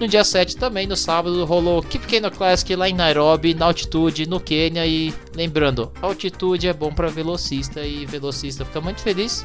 no 0.00 0.06
dia 0.06 0.22
7 0.22 0.56
também, 0.56 0.86
no 0.86 0.96
sábado, 0.96 1.44
rolou 1.44 1.82
Keep 1.82 2.06
Kenya 2.06 2.30
Classic 2.30 2.74
lá 2.76 2.88
em 2.88 2.94
Nairobi, 2.94 3.54
na 3.54 3.66
altitude, 3.66 4.28
no 4.28 4.38
Quênia. 4.38 4.86
E 4.86 5.12
lembrando, 5.34 5.92
altitude 6.00 6.68
é 6.68 6.72
bom 6.72 6.92
para 6.92 7.08
velocista 7.08 7.82
e 7.82 8.06
velocista 8.06 8.64
fica 8.64 8.80
muito 8.80 9.00
feliz. 9.00 9.44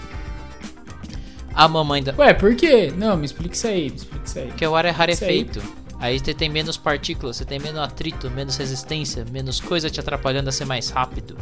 A 1.54 1.68
mamãe 1.68 2.04
da. 2.04 2.14
Ué, 2.18 2.34
por 2.34 2.56
quê? 2.56 2.92
Não, 2.96 3.18
me 3.18 3.26
explica 3.26 3.56
isso 3.56 3.68
aí, 3.68 3.90
me 3.90 3.96
explica 3.96 4.26
isso 4.26 4.40
aí. 4.40 4.48
Porque 4.48 4.66
o 4.66 4.76
ar 4.76 4.86
é 4.86 4.90
rarefeito. 4.90 5.60
Aí. 6.00 6.14
aí 6.14 6.20
você 6.20 6.34
tem 6.34 6.50
menos 6.50 6.78
partículas, 6.78 7.38
você 7.38 7.46
tem 7.46 7.60
menos 7.60 7.80
atrito, 7.80 8.30
menos 8.30 8.58
resistência, 8.58 9.26
menos 9.32 9.60
coisa 9.60 9.90
te 9.90 10.00
atrapalhando 10.00 10.50
a 10.50 10.52
ser 10.52 10.66
mais 10.66 10.90
rápido. 10.90 11.38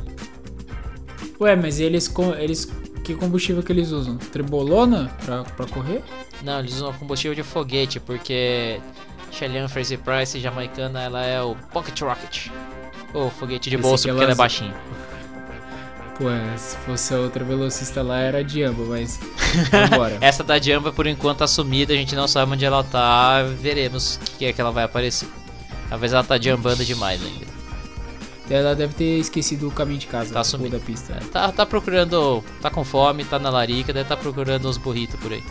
Ué, 1.40 1.56
mas 1.56 1.80
eles, 1.80 2.14
eles 2.40 2.72
que 3.04 3.16
combustível 3.16 3.64
que 3.64 3.72
eles 3.72 3.92
usam? 3.92 4.18
Tribolona 4.18 5.12
pra, 5.26 5.44
pra 5.44 5.66
correr? 5.68 6.02
Não, 6.44 6.60
eles 6.60 6.76
usam 6.76 6.94
combustível 6.94 7.36
de 7.36 7.44
foguete, 7.44 8.00
porque 8.00 8.80
Shelly 9.32 9.68
Fraser 9.68 10.00
Price, 10.00 10.40
jamaicana, 10.40 11.02
ela 11.02 11.24
é 11.24 11.42
o 11.42 11.56
Pocket 11.72 12.00
Rocket. 12.02 12.48
Ou 13.14 13.30
foguete 13.30 13.70
de 13.70 13.78
bolso, 13.78 14.08
porque 14.08 14.24
ela 14.24 14.32
é 14.32 14.36
baixinha. 14.36 14.74
Pô, 16.18 16.28
se 16.56 16.78
fosse 16.78 17.14
a 17.16 17.18
outra 17.18 17.44
velocista 17.44 18.04
lá 18.04 18.20
era 18.20 18.40
a 18.40 18.44
Jumbo, 18.48 18.86
mas 18.86 19.20
vambora. 19.72 20.18
Essa 20.22 20.44
da 20.44 20.60
Jumbo 20.60 20.94
por 20.94 21.08
enquanto 21.08 21.40
tá 21.40 21.48
sumida, 21.48 21.94
a 21.94 21.96
gente 21.96 22.16
não 22.16 22.28
sabe 22.28 22.52
onde 22.52 22.64
ela 22.64 22.84
tá, 22.84 23.42
veremos 23.44 24.18
o 24.18 24.38
que 24.38 24.46
é 24.46 24.54
que 24.54 24.62
ela 24.62 24.72
vai 24.72 24.84
aparecer. 24.84 25.28
Talvez 25.90 26.14
ela 26.14 26.24
tá 26.24 26.40
jambando 26.40 26.86
demais 26.86 27.22
ainda. 27.22 27.51
Ela 28.50 28.76
deve 28.76 28.94
ter 28.94 29.20
esquecido 29.20 29.68
o 29.68 29.72
caminho 29.72 30.00
de 30.00 30.08
casa. 30.08 30.34
Tá 30.34 30.44
sumindo. 30.44 30.78
da 30.78 30.80
pista. 30.84 31.14
É, 31.14 31.20
tá, 31.32 31.52
tá 31.52 31.66
procurando. 31.66 32.44
Tá 32.62 32.70
com 32.70 32.84
fome, 32.84 33.24
tá 33.24 33.40
na 33.40 33.50
larica, 33.50 33.94
deve 33.94 34.10
tá 34.10 34.18
procurando 34.18 34.68
uns 34.68 34.78
burritos 34.78 35.20
por 35.20 35.32
aí. 35.32 35.44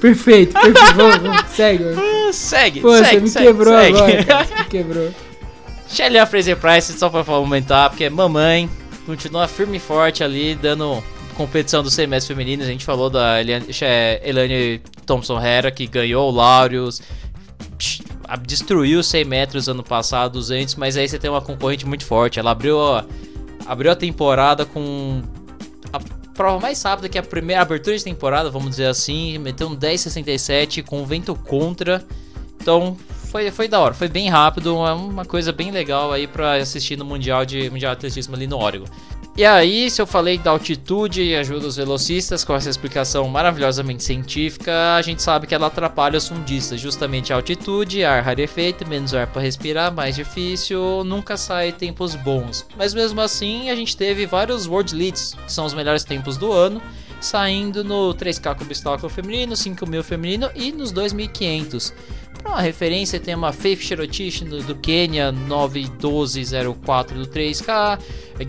perfeito, 0.00 0.52
perfeito. 0.52 0.94
Vamos, 0.96 1.16
vamos, 1.18 1.50
segue. 1.50 1.84
segue, 2.32 2.80
Pô, 2.80 2.96
segue. 2.96 3.10
Você 3.10 3.20
me 3.20 3.28
segue, 3.28 3.46
quebrou 3.46 3.74
segue. 3.78 3.96
agora. 3.96 4.24
Cara, 4.24 4.44
você 4.44 4.54
me 4.54 4.64
quebrou. 4.64 5.14
Shelly 5.88 6.26
Fraser 6.26 6.56
Price, 6.56 6.92
só 6.94 7.08
pra 7.08 7.22
aumentar, 7.34 7.90
porque 7.90 8.08
mamãe 8.08 8.68
continua 9.04 9.46
firme 9.46 9.76
e 9.76 9.80
forte 9.80 10.24
ali, 10.24 10.54
dando 10.54 11.02
competição 11.34 11.82
do 11.82 11.90
semestre 11.90 12.34
feminino. 12.34 12.62
A 12.62 12.66
gente 12.66 12.84
falou 12.84 13.10
da 13.10 13.40
Elaine 13.40 14.80
Thompson 15.04 15.40
Hera, 15.40 15.70
que 15.70 15.86
ganhou 15.86 16.30
o 16.30 16.34
Laureus 16.34 17.02
destruiu 18.36 19.02
100 19.02 19.24
metros 19.24 19.68
ano 19.68 19.82
passado, 19.82 20.32
200, 20.34 20.76
mas 20.76 20.96
aí 20.96 21.08
você 21.08 21.18
tem 21.18 21.30
uma 21.30 21.40
concorrente 21.40 21.86
muito 21.86 22.04
forte. 22.04 22.38
Ela 22.38 22.52
abriu, 22.52 22.78
abriu 23.66 23.90
a 23.90 23.96
temporada 23.96 24.64
com 24.64 25.22
a 25.92 25.98
prova 26.32 26.60
mais 26.60 26.82
rápida 26.82 27.08
que 27.08 27.18
a 27.18 27.22
primeira 27.22 27.62
abertura 27.62 27.96
de 27.96 28.04
temporada, 28.04 28.50
vamos 28.50 28.70
dizer 28.70 28.86
assim, 28.86 29.38
meteu 29.38 29.68
um 29.68 29.76
10,67 29.76 30.82
com 30.82 31.04
vento 31.04 31.34
contra. 31.34 32.04
Então 32.60 32.96
foi, 33.30 33.50
foi 33.50 33.66
da 33.66 33.80
hora, 33.80 33.94
foi 33.94 34.08
bem 34.08 34.28
rápido, 34.28 34.70
é 34.86 34.92
uma 34.92 35.24
coisa 35.24 35.52
bem 35.52 35.70
legal 35.70 36.12
aí 36.12 36.26
para 36.26 36.54
assistir 36.54 36.96
no 36.96 37.04
Mundial 37.04 37.44
de 37.44 37.70
Mundial 37.70 37.94
de 37.94 37.98
Atletismo 37.98 38.34
ali 38.34 38.46
no 38.46 38.58
Oregon. 38.58 38.86
E 39.34 39.46
aí, 39.46 39.90
se 39.90 40.00
eu 40.00 40.06
falei 40.06 40.36
da 40.36 40.50
altitude 40.50 41.22
e 41.22 41.34
ajuda 41.34 41.66
os 41.66 41.76
velocistas 41.76 42.44
com 42.44 42.54
essa 42.54 42.68
explicação 42.68 43.26
maravilhosamente 43.28 44.04
científica, 44.04 44.94
a 44.94 45.00
gente 45.00 45.22
sabe 45.22 45.46
que 45.46 45.54
ela 45.54 45.68
atrapalha 45.68 46.18
os 46.18 46.28
fundistas. 46.28 46.78
Justamente 46.78 47.32
a 47.32 47.36
altitude, 47.36 48.04
ar 48.04 48.22
rarefeito, 48.22 48.86
menos 48.86 49.14
ar 49.14 49.26
para 49.26 49.40
respirar, 49.40 49.90
mais 49.90 50.14
difícil, 50.16 51.02
nunca 51.04 51.38
sai 51.38 51.72
tempos 51.72 52.14
bons. 52.14 52.66
Mas 52.76 52.92
mesmo 52.92 53.22
assim, 53.22 53.70
a 53.70 53.74
gente 53.74 53.96
teve 53.96 54.26
vários 54.26 54.66
World 54.66 54.94
Leads, 54.94 55.34
que 55.46 55.52
são 55.52 55.64
os 55.64 55.72
melhores 55.72 56.04
tempos 56.04 56.36
do 56.36 56.52
ano, 56.52 56.82
saindo 57.18 57.82
no 57.82 58.12
3K 58.14 58.54
com 58.54 58.64
obstáculo 58.64 59.08
feminino, 59.08 59.56
5000 59.56 60.04
feminino 60.04 60.50
e 60.54 60.72
nos 60.72 60.92
2500. 60.92 61.94
Para 62.42 62.52
uma 62.52 62.60
referência, 62.60 63.20
tem 63.20 63.34
uma 63.34 63.52
Faith 63.52 63.80
Cherotich 63.80 64.44
do 64.44 64.74
Quênia 64.74 65.30
91204 65.30 67.18
do 67.18 67.26
3K, 67.26 68.00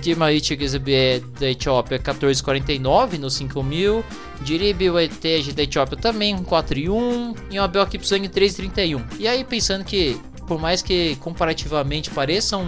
Gimait 0.01 0.43
Gizebe 0.43 1.23
da 1.39 1.51
Etiópia 1.51 1.97
1449 1.97 3.17
no 3.19 3.29
5000, 3.29 4.03
Diribi 4.41 4.89
Wetej 4.89 5.53
da 5.53 5.63
Etiópia 5.63 5.97
também 5.97 6.35
4.1 6.35 7.37
e 7.51 7.59
uma 7.59 7.67
Bel 7.67 7.85
Kipsang 7.85 8.27
331. 8.27 9.03
E 9.19 9.27
aí 9.27 9.43
pensando 9.43 9.85
que 9.85 10.19
por 10.47 10.59
mais 10.59 10.81
que 10.81 11.15
comparativamente 11.17 12.09
pareçam 12.09 12.65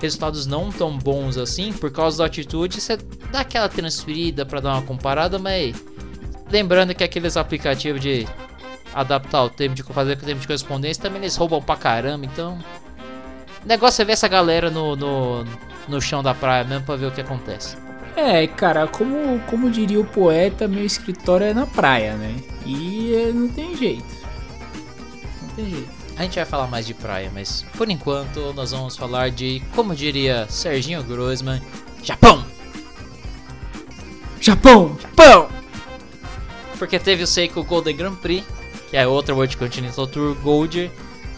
resultados 0.00 0.46
não 0.46 0.70
tão 0.70 0.96
bons 0.96 1.38
assim, 1.38 1.72
por 1.72 1.90
causa 1.90 2.18
da 2.18 2.24
altitude, 2.24 2.80
você 2.80 2.96
dá 3.30 3.40
aquela 3.40 3.68
transferida 3.68 4.44
para 4.44 4.60
dar 4.60 4.72
uma 4.74 4.82
comparada, 4.82 5.38
mas 5.38 5.76
lembrando 6.50 6.94
que 6.94 7.04
aqueles 7.04 7.36
aplicativos 7.36 8.00
de 8.00 8.26
adaptar 8.96 9.44
o 9.44 9.50
tempo 9.50 9.74
de 9.74 9.82
fazer 9.82 10.14
o 10.14 10.16
tempo 10.16 10.40
de 10.40 10.46
correspondência, 10.46 11.02
também 11.02 11.20
eles 11.20 11.36
roubam 11.36 11.60
pra 11.60 11.76
caramba, 11.76 12.24
então. 12.24 12.58
O 13.62 13.68
negócio 13.68 14.00
é 14.00 14.04
ver 14.04 14.12
essa 14.12 14.26
galera 14.26 14.70
no, 14.70 14.96
no, 14.96 15.44
no 15.86 16.00
chão 16.00 16.22
da 16.22 16.34
praia 16.34 16.64
mesmo 16.64 16.86
pra 16.86 16.96
ver 16.96 17.06
o 17.06 17.10
que 17.10 17.20
acontece. 17.20 17.76
É, 18.16 18.46
cara, 18.46 18.86
como, 18.86 19.38
como 19.40 19.70
diria 19.70 20.00
o 20.00 20.04
poeta, 20.04 20.66
meu 20.66 20.84
escritório 20.84 21.46
é 21.46 21.52
na 21.52 21.66
praia, 21.66 22.14
né? 22.14 22.34
E 22.64 23.14
é, 23.14 23.32
não 23.32 23.48
tem 23.48 23.76
jeito. 23.76 24.06
Não 25.42 25.48
tem 25.50 25.70
jeito. 25.70 25.90
A 26.16 26.22
gente 26.22 26.36
vai 26.36 26.46
falar 26.46 26.66
mais 26.66 26.86
de 26.86 26.94
praia, 26.94 27.30
mas 27.34 27.62
por 27.76 27.90
enquanto 27.90 28.54
nós 28.54 28.70
vamos 28.70 28.96
falar 28.96 29.30
de, 29.30 29.62
como 29.74 29.94
diria 29.94 30.46
Serginho 30.48 31.02
Grossman, 31.02 31.60
Japão! 32.02 32.42
Japão! 34.40 34.96
Japão! 34.98 35.48
Porque 36.78 36.98
teve 36.98 37.22
o 37.22 37.26
Seiko 37.26 37.62
Golden 37.62 37.94
Grand 37.94 38.14
Prix, 38.14 38.46
que 38.90 38.96
é 38.96 39.06
outra 39.06 39.34
World 39.34 39.56
Continental 39.56 40.06
Tour 40.06 40.34
Gold, 40.36 40.90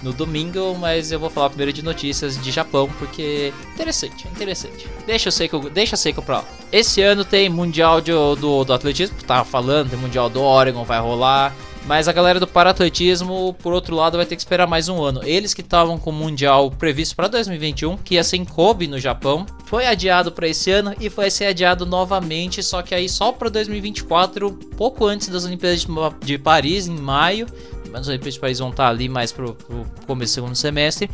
no 0.02 0.12
domingo, 0.12 0.76
mas 0.78 1.10
eu 1.10 1.18
vou 1.18 1.28
falar 1.28 1.48
primeiro 1.48 1.72
de 1.72 1.82
notícias 1.82 2.40
de 2.40 2.50
Japão, 2.50 2.88
porque 2.98 3.52
interessante, 3.74 4.28
interessante. 4.28 4.86
Deixa 5.06 5.28
o 5.28 5.32
Seiko, 5.32 5.70
deixa 5.70 5.94
o 5.94 5.98
Seiko 5.98 6.22
pra 6.22 6.38
lá. 6.38 6.44
Esse 6.70 7.02
ano 7.02 7.24
tem 7.24 7.48
Mundial 7.48 8.00
de, 8.00 8.12
do, 8.12 8.64
do 8.64 8.72
Atletismo, 8.72 9.16
tava 9.26 9.44
falando, 9.44 9.90
tem 9.90 9.98
Mundial 9.98 10.28
do 10.30 10.40
Oregon, 10.40 10.84
vai 10.84 11.00
rolar. 11.00 11.54
Mas 11.88 12.06
a 12.06 12.12
galera 12.12 12.38
do 12.38 12.46
paratletismo, 12.46 13.56
por 13.62 13.72
outro 13.72 13.96
lado, 13.96 14.18
vai 14.18 14.26
ter 14.26 14.36
que 14.36 14.42
esperar 14.42 14.66
mais 14.66 14.90
um 14.90 15.02
ano. 15.02 15.22
Eles 15.24 15.54
que 15.54 15.62
estavam 15.62 15.96
com 15.96 16.10
o 16.10 16.12
Mundial 16.12 16.70
previsto 16.70 17.16
para 17.16 17.28
2021, 17.28 17.96
que 17.96 18.16
ia 18.16 18.22
ser 18.22 18.36
em 18.36 18.44
Kobe, 18.44 18.86
no 18.86 19.00
Japão, 19.00 19.46
foi 19.64 19.86
adiado 19.86 20.30
para 20.30 20.46
esse 20.46 20.70
ano 20.70 20.94
e 21.00 21.08
vai 21.08 21.30
ser 21.30 21.46
adiado 21.46 21.86
novamente, 21.86 22.62
só 22.62 22.82
que 22.82 22.94
aí 22.94 23.08
só 23.08 23.32
para 23.32 23.48
2024, 23.48 24.52
pouco 24.76 25.06
antes 25.06 25.28
das 25.28 25.46
Olimpíadas 25.46 25.86
de 26.22 26.36
Paris, 26.36 26.86
em 26.86 26.98
maio. 26.98 27.46
Mas 27.90 28.02
os 28.02 28.08
Olimpíadas 28.08 28.34
de 28.34 28.40
Paris 28.40 28.58
vão 28.58 28.68
estar 28.68 28.88
ali 28.88 29.08
mais 29.08 29.32
pro, 29.32 29.54
pro 29.54 29.86
começo 30.06 30.32
do 30.32 30.34
segundo 30.34 30.56
semestre. 30.56 31.08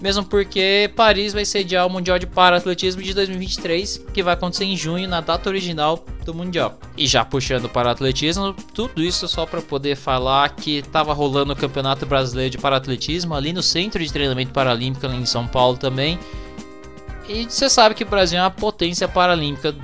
Mesmo 0.00 0.24
porque 0.24 0.90
Paris 0.96 1.32
vai 1.32 1.44
sediar 1.44 1.86
o 1.86 1.90
Mundial 1.90 2.18
de 2.18 2.26
Paratletismo 2.26 3.02
de 3.02 3.14
2023, 3.14 4.04
que 4.12 4.22
vai 4.22 4.34
acontecer 4.34 4.64
em 4.64 4.76
junho, 4.76 5.08
na 5.08 5.20
data 5.20 5.48
original 5.48 6.04
do 6.24 6.34
Mundial. 6.34 6.78
E 6.96 7.06
já 7.06 7.24
puxando 7.24 7.68
para 7.68 7.90
atletismo, 7.90 8.54
tudo 8.74 9.02
isso 9.02 9.28
só 9.28 9.46
para 9.46 9.62
poder 9.62 9.96
falar 9.96 10.50
que 10.50 10.78
estava 10.78 11.12
rolando 11.12 11.52
o 11.52 11.56
Campeonato 11.56 12.04
Brasileiro 12.04 12.50
de 12.50 12.58
Paratletismo 12.58 13.34
ali 13.34 13.52
no 13.52 13.62
Centro 13.62 14.02
de 14.02 14.12
Treinamento 14.12 14.52
Paralímpico, 14.52 15.06
em 15.06 15.24
São 15.24 15.46
Paulo 15.46 15.76
também. 15.76 16.18
E 17.28 17.44
você 17.44 17.70
sabe 17.70 17.94
que 17.94 18.04
o 18.04 18.08
Brasil 18.08 18.38
é 18.38 18.42
uma 18.42 18.50
potência 18.50 19.08
paralímpica 19.08 19.74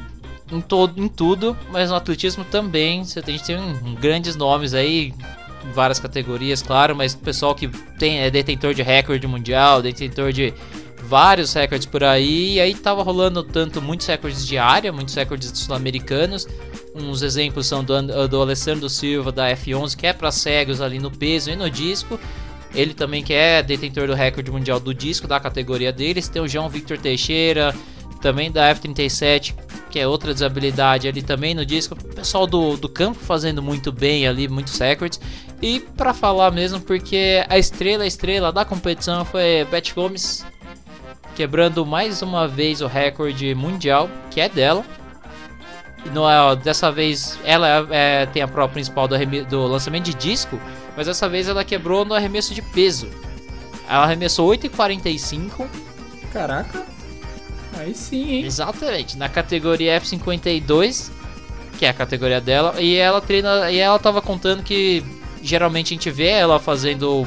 em, 0.53 0.61
todo, 0.61 1.01
em 1.01 1.09
tudo, 1.09 1.57
mas 1.71 1.91
no 1.91 1.97
atletismo 1.97 2.45
também. 2.45 3.05
Você 3.05 3.23
tem, 3.23 3.39
tem 3.39 3.59
grandes 3.99 4.37
nomes 4.37 4.75
aí, 4.75 5.15
várias 5.75 5.99
categorias, 5.99 6.63
claro, 6.63 6.95
mas 6.95 7.15
o 7.15 7.19
pessoal 7.19 7.55
que 7.55 7.69
tem, 7.99 8.21
é 8.21 8.31
detentor 8.31 8.75
de 8.75 8.83
recorde 8.83 9.27
mundial, 9.27 9.83
detentor 9.83 10.33
de 10.33 10.55
vários 11.03 11.53
recordes 11.53 11.87
por 11.87 12.05
aí, 12.05 12.55
e 12.55 12.61
aí 12.61 12.75
tava 12.75 13.03
rolando 13.03 13.43
tanto 13.43 13.81
muitos 13.81 14.07
recordes 14.07 14.47
de 14.47 14.59
área, 14.59 14.93
muitos 14.93 15.15
recordes 15.15 15.51
sul-americanos. 15.55 16.47
Uns 16.95 17.23
exemplos 17.23 17.67
são 17.67 17.83
do, 17.83 18.29
do 18.29 18.41
Alessandro 18.41 18.89
Silva 18.89 19.33
da 19.33 19.51
F11, 19.51 19.97
que 19.97 20.07
é 20.07 20.13
para 20.13 20.31
cegos 20.31 20.81
ali 20.81 20.99
no 20.99 21.11
peso 21.11 21.51
e 21.51 21.57
no 21.57 21.71
disco. 21.71 22.19
Ele 22.75 22.95
também 22.95 23.23
que 23.23 23.33
é 23.33 23.63
detentor 23.63 24.07
do 24.07 24.15
recorde 24.15 24.51
mundial 24.51 24.79
do 24.79 24.95
disco 24.95 25.27
da 25.27 25.41
categoria 25.41 25.93
deles. 25.93 26.29
Tem 26.29 26.41
o 26.41 26.49
João 26.49 26.69
Victor 26.69 26.99
Teixeira, 26.99 27.75
também 28.21 28.51
da 28.51 28.73
F37, 28.75 29.55
que 29.91 29.99
é 29.99 30.07
outra 30.07 30.33
desabilidade 30.33 31.09
ali 31.09 31.23
também 31.23 31.55
no 31.55 31.67
disco. 31.67 31.95
O 31.95 32.15
pessoal 32.15 32.47
do, 32.47 32.77
do 32.77 32.89
campo 32.89 33.19
fazendo 33.19 33.61
muito 33.63 33.91
bem 33.91 34.27
ali, 34.27 34.47
muitos 34.47 34.79
recordes. 34.79 35.21
E 35.63 35.81
para 35.81 36.15
falar 36.15 36.51
mesmo, 36.51 36.81
porque 36.81 37.45
a 37.49 37.59
estrela, 37.59 38.05
a 38.05 38.07
estrela 38.07 38.53
da 38.53 38.65
competição 38.65 39.25
foi 39.25 39.67
Beth 39.71 39.93
Gomes, 39.95 40.45
quebrando 41.37 41.85
mais 41.85 42.23
uma 42.23 42.49
vez 42.49 42.81
o 42.81 42.87
recorde 42.87 43.55
mundial, 43.55 44.09
que 44.31 44.41
é 44.41 44.49
dela. 44.49 44.85
No, 46.15 46.55
dessa 46.57 46.91
vez 46.91 47.39
ela 47.45 47.87
é, 47.91 48.25
tem 48.27 48.41
a 48.41 48.49
prova 48.49 48.73
principal 48.73 49.07
do, 49.07 49.17
do 49.45 49.67
lançamento 49.67 50.05
de 50.05 50.15
disco, 50.15 50.59
mas 50.97 51.07
dessa 51.07 51.29
vez 51.29 51.47
ela 51.47 51.63
quebrou 51.63 52.07
no 52.07 52.15
arremesso 52.15 52.55
de 52.55 52.63
peso. 52.63 53.07
Ela 53.87 54.05
arremessou 54.05 54.51
8,45. 54.51 55.67
Caraca! 56.33 56.87
Aí 57.77 57.95
sim, 57.95 58.31
hein? 58.31 58.45
Exatamente, 58.47 59.19
na 59.19 59.29
categoria 59.29 60.01
F52, 60.01 61.11
que 61.79 61.85
é 61.85 61.91
a 61.91 61.95
categoria 61.95 62.41
dela, 62.41 62.81
e 62.81 62.97
ela 62.97 63.21
treina, 63.21 63.71
e 63.71 63.79
ela 63.79 63.99
tava 63.99 64.23
contando 64.23 64.63
que 64.63 65.05
geralmente 65.43 65.93
a 65.93 65.97
gente 65.97 66.11
vê 66.11 66.29
ela 66.29 66.59
fazendo 66.59 67.27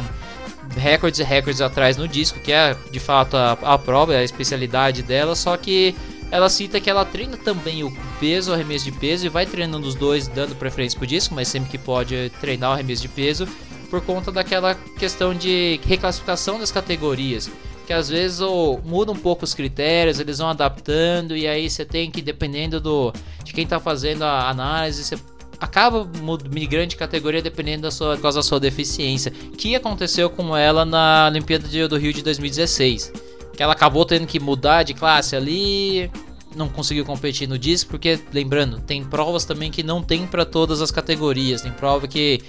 recordes 0.76 1.20
e 1.20 1.24
recordes 1.24 1.62
atrás 1.62 1.98
no 1.98 2.08
disco, 2.08 2.40
que 2.40 2.52
é 2.52 2.76
de 2.92 3.00
fato 3.00 3.36
a, 3.36 3.54
a 3.62 3.78
prova, 3.78 4.14
a 4.14 4.24
especialidade 4.24 5.04
dela, 5.04 5.36
só 5.36 5.56
que 5.58 5.96
ela 6.32 6.50
cita 6.50 6.80
que 6.80 6.90
ela 6.90 7.06
treina 7.06 7.38
também 7.38 7.84
o 7.84 7.96
peso, 8.20 8.52
o 8.52 8.54
arremesso 8.54 8.86
de 8.86 8.92
peso 8.92 9.26
e 9.26 9.30
vai 9.30 9.46
treinando 9.46 9.88
os 9.88 9.94
dois, 9.94 10.28
dando 10.28 10.56
preferência 10.56 10.98
pro 10.98 11.08
disco, 11.08 11.36
mas 11.36 11.48
sempre 11.48 11.70
que 11.70 11.78
pode 11.78 12.32
treinar 12.42 12.72
o 12.72 12.74
arremesso 12.74 13.04
de 13.04 13.08
peso, 13.08 13.48
por 13.90 14.02
conta 14.02 14.32
daquela 14.32 14.74
questão 14.98 15.34
de 15.36 15.80
reclassificação 15.86 16.58
das 16.58 16.72
categorias 16.72 17.52
que 17.86 17.94
às 17.94 18.10
vezes 18.10 18.40
oh, 18.40 18.80
muda 18.84 19.12
um 19.12 19.16
pouco 19.16 19.44
os 19.44 19.54
critérios, 19.54 20.20
eles 20.20 20.38
vão 20.38 20.50
adaptando 20.50 21.36
e 21.36 21.48
aí 21.48 21.70
você 21.70 21.84
tem 21.84 22.10
que 22.10 22.22
dependendo 22.22 22.80
do 22.80 23.14
de 23.44 23.54
quem 23.54 23.66
está 23.66 23.80
fazendo 23.80 24.24
a 24.24 24.50
análise, 24.50 25.04
você 25.04 25.18
acaba 25.64 26.06
migrando 26.52 26.88
de 26.88 26.98
categoria 26.98 27.42
dependendo 27.42 27.84
da 27.84 27.92
sua, 27.92 28.18
causa 28.18 28.40
da 28.40 28.44
sua 28.44 28.60
deficiência, 28.60 29.32
que 29.32 29.74
aconteceu 29.76 30.30
com 30.30 30.56
ela 30.58 30.84
na 30.84 31.28
Olimpíada 31.32 31.66
do 31.88 31.98
Rio 31.98 32.12
de 32.12 32.22
2016, 32.22 33.14
que 33.56 33.64
ela 33.64 33.72
acabou 33.72 34.06
tendo 34.06 34.28
que 34.28 34.42
mudar 34.42 34.84
de 34.84 34.94
classe 34.94 35.38
ali, 35.38 36.12
não 36.54 36.68
conseguiu 36.68 37.06
competir 37.06 37.48
no 37.48 37.58
disco, 37.58 37.92
porque 37.92 38.20
lembrando, 38.34 38.82
tem 38.82 39.06
provas 39.06 39.46
também 39.46 39.72
que 39.72 39.84
não 39.84 40.04
tem 40.04 40.28
para 40.28 40.44
todas 40.44 40.82
as 40.82 40.92
categorias, 40.92 41.62
tem 41.62 41.72
prova 41.72 42.10
que 42.10 42.42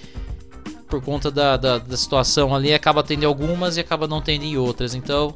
por 0.89 1.01
conta 1.01 1.31
da, 1.31 1.57
da, 1.57 1.79
da, 1.79 1.97
situação 1.97 2.55
ali, 2.55 2.75
acaba 2.75 3.03
tendo 3.03 3.27
algumas 3.27 3.77
e 3.77 3.81
acaba 3.81 4.07
não 4.07 4.21
tendo 4.21 4.45
em 4.45 4.57
outras. 4.57 4.95
Então, 4.95 5.35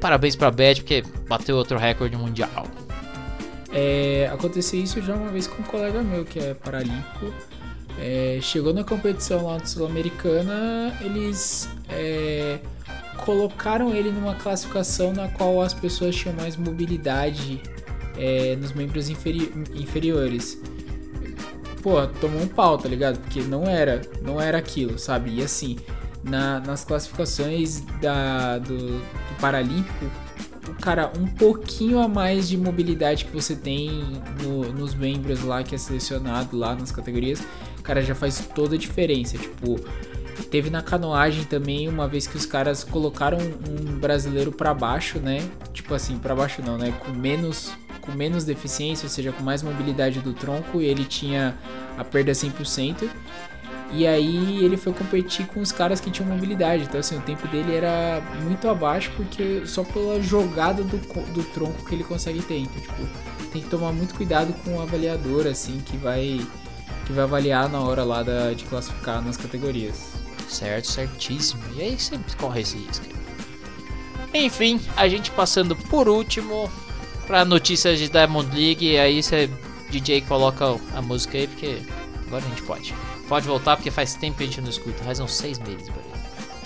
parabéns 0.00 0.36
pra 0.36 0.50
Beth, 0.50 0.76
porque 0.76 1.02
bateu 1.28 1.56
outro 1.56 1.78
recorde 1.78 2.16
mundial. 2.16 2.66
É, 3.70 4.30
aconteceu 4.32 4.80
isso 4.80 5.00
já 5.02 5.14
uma 5.14 5.30
vez 5.30 5.46
com 5.46 5.62
um 5.62 5.64
colega 5.64 6.02
meu 6.02 6.24
que 6.24 6.38
é 6.38 6.54
paralímpico. 6.54 7.32
É, 8.00 8.38
chegou 8.40 8.72
na 8.72 8.84
competição 8.84 9.44
lá 9.44 9.58
sul-americana, 9.64 10.96
eles 11.00 11.68
é, 11.88 12.60
colocaram 13.24 13.92
ele 13.94 14.10
numa 14.12 14.36
classificação 14.36 15.12
na 15.12 15.28
qual 15.28 15.60
as 15.60 15.74
pessoas 15.74 16.14
tinham 16.14 16.34
mais 16.36 16.56
mobilidade 16.56 17.60
é, 18.16 18.54
nos 18.56 18.72
membros 18.72 19.08
inferi 19.10 19.52
inferiores 19.74 20.60
pô, 21.82 22.06
tomou 22.20 22.42
um 22.42 22.48
pau, 22.48 22.76
tá 22.76 22.88
ligado? 22.88 23.18
Porque 23.20 23.40
não 23.40 23.64
era, 23.64 24.02
não 24.22 24.40
era 24.40 24.58
aquilo, 24.58 24.98
sabe? 24.98 25.30
E 25.36 25.42
assim, 25.42 25.76
na, 26.22 26.60
nas 26.60 26.84
classificações 26.84 27.80
da, 28.00 28.58
do, 28.58 28.98
do 28.98 29.40
Paralímpico, 29.40 30.06
cara, 30.88 31.12
um 31.18 31.26
pouquinho 31.26 31.98
a 31.98 32.08
mais 32.08 32.48
de 32.48 32.56
mobilidade 32.56 33.26
que 33.26 33.30
você 33.30 33.54
tem 33.54 33.90
no, 34.42 34.72
nos 34.72 34.94
membros 34.94 35.44
lá 35.44 35.62
que 35.62 35.74
é 35.74 35.78
selecionado 35.78 36.56
lá 36.56 36.74
nas 36.74 36.90
categorias, 36.90 37.42
cara, 37.82 38.00
já 38.00 38.14
faz 38.14 38.48
toda 38.54 38.74
a 38.74 38.78
diferença. 38.78 39.36
Tipo, 39.36 39.78
teve 40.50 40.70
na 40.70 40.80
canoagem 40.80 41.44
também 41.44 41.86
uma 41.90 42.08
vez 42.08 42.26
que 42.26 42.38
os 42.38 42.46
caras 42.46 42.84
colocaram 42.84 43.36
um 43.36 43.98
brasileiro 43.98 44.50
para 44.50 44.72
baixo, 44.72 45.18
né? 45.18 45.46
Tipo 45.74 45.92
assim, 45.92 46.16
para 46.16 46.34
baixo 46.34 46.62
não, 46.64 46.78
né? 46.78 46.90
Com 47.00 47.12
menos 47.12 47.70
com 48.00 48.12
menos 48.12 48.42
deficiência, 48.46 49.04
ou 49.04 49.10
seja, 49.10 49.30
com 49.30 49.42
mais 49.42 49.62
mobilidade 49.62 50.20
do 50.20 50.32
tronco, 50.32 50.80
e 50.80 50.86
ele 50.86 51.04
tinha 51.04 51.54
a 51.98 52.02
perda 52.02 52.32
100%. 52.32 53.06
E 53.90 54.06
aí 54.06 54.62
ele 54.62 54.76
foi 54.76 54.92
competir 54.92 55.46
com 55.46 55.60
os 55.60 55.72
caras 55.72 56.00
que 56.00 56.10
tinham 56.10 56.28
mobilidade. 56.28 56.84
Então 56.84 57.00
assim, 57.00 57.16
o 57.16 57.22
tempo 57.22 57.48
dele 57.48 57.74
era 57.74 58.22
muito 58.42 58.68
abaixo 58.68 59.10
porque 59.16 59.62
só 59.66 59.82
pela 59.82 60.20
jogada 60.22 60.82
do, 60.82 60.98
do 61.32 61.42
tronco 61.52 61.84
que 61.84 61.94
ele 61.94 62.04
consegue 62.04 62.42
ter. 62.42 62.58
Então, 62.58 62.80
tipo, 62.80 63.08
tem 63.50 63.62
que 63.62 63.68
tomar 63.68 63.92
muito 63.92 64.14
cuidado 64.14 64.52
com 64.64 64.76
o 64.76 64.82
avaliador 64.82 65.46
assim 65.46 65.80
que 65.84 65.96
vai 65.96 66.40
que 67.06 67.12
vai 67.12 67.24
avaliar 67.24 67.70
na 67.70 67.80
hora 67.80 68.04
lá 68.04 68.22
da, 68.22 68.52
de 68.52 68.64
classificar 68.64 69.22
nas 69.22 69.36
categorias. 69.36 70.12
Certo, 70.46 70.86
certíssimo. 70.86 71.62
E 71.74 71.82
aí 71.82 71.98
sempre 71.98 72.36
corre 72.36 72.60
esse 72.60 72.76
risco. 72.76 73.06
Enfim, 74.32 74.80
a 74.96 75.08
gente 75.08 75.30
passando 75.30 75.74
por 75.74 76.08
último 76.08 76.70
pra 77.26 77.44
notícias 77.44 77.98
de 77.98 78.08
Diamond 78.08 78.54
League. 78.54 78.98
Aí 78.98 79.22
você, 79.22 79.50
DJ, 79.90 80.20
coloca 80.22 80.76
a 80.94 81.00
música 81.00 81.38
aí, 81.38 81.46
porque 81.46 81.78
agora 82.26 82.44
a 82.44 82.48
gente 82.48 82.62
pode. 82.62 82.94
Pode 83.28 83.46
voltar, 83.46 83.76
porque 83.76 83.90
faz 83.90 84.14
tempo 84.14 84.38
que 84.38 84.44
a 84.44 84.46
gente 84.46 84.60
não 84.60 84.70
escuta, 84.70 85.04
faz 85.04 85.20
uns 85.20 85.34
seis 85.34 85.58
meses 85.58 85.88
aí. 85.88 86.18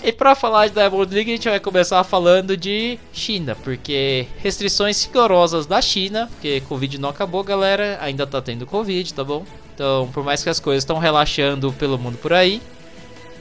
E 0.05 0.11
pra 0.11 0.35
falar 0.35 0.67
de 0.67 0.73
Diamond 0.73 1.13
League, 1.13 1.31
a 1.31 1.35
gente 1.35 1.47
vai 1.49 1.59
começar 1.59 2.03
falando 2.03 2.57
de 2.57 2.99
China, 3.13 3.55
porque 3.63 4.27
restrições 4.37 5.03
rigorosas 5.05 5.65
da 5.65 5.81
China, 5.81 6.29
porque 6.31 6.61
Covid 6.67 6.97
não 6.97 7.09
acabou, 7.09 7.41
galera, 7.43 7.97
ainda 8.01 8.27
tá 8.27 8.41
tendo 8.41 8.65
Covid, 8.65 9.13
tá 9.13 9.23
bom? 9.23 9.45
Então, 9.73 10.09
por 10.13 10.23
mais 10.23 10.43
que 10.43 10.49
as 10.49 10.59
coisas 10.59 10.83
estão 10.83 10.97
relaxando 10.97 11.71
pelo 11.73 11.97
mundo 11.97 12.17
por 12.17 12.33
aí, 12.33 12.61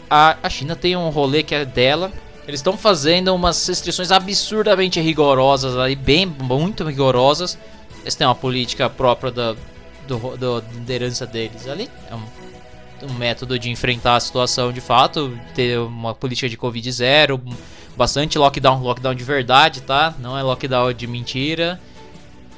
a, 0.08 0.36
a 0.42 0.48
China 0.48 0.76
tem 0.76 0.96
um 0.96 1.08
rolê 1.08 1.42
que 1.42 1.54
é 1.54 1.64
dela, 1.64 2.12
eles 2.46 2.60
estão 2.60 2.76
fazendo 2.76 3.34
umas 3.34 3.66
restrições 3.66 4.10
absurdamente 4.10 5.00
rigorosas 5.00 5.76
aí, 5.76 5.94
bem, 5.94 6.26
muito 6.26 6.84
rigorosas. 6.84 7.58
Eles 8.02 8.14
têm 8.14 8.26
uma 8.26 8.34
política 8.34 8.90
própria 8.90 9.30
da, 9.30 9.56
do, 10.06 10.18
do, 10.36 10.60
da 10.60 10.68
liderança 10.74 11.26
deles 11.26 11.68
ali. 11.68 11.88
É 12.10 12.14
um, 12.14 12.22
um 13.02 13.14
método 13.14 13.58
de 13.58 13.70
enfrentar 13.70 14.16
a 14.16 14.20
situação 14.20 14.72
de 14.72 14.80
fato, 14.80 15.38
ter 15.54 15.78
uma 15.78 16.14
política 16.14 16.48
de 16.48 16.56
Covid 16.56 16.90
zero, 16.92 17.40
bastante 17.96 18.38
lockdown, 18.38 18.82
lockdown 18.82 19.14
de 19.14 19.24
verdade, 19.24 19.82
tá? 19.82 20.14
Não 20.18 20.36
é 20.38 20.42
lockdown 20.42 20.92
de 20.92 21.06
mentira. 21.06 21.80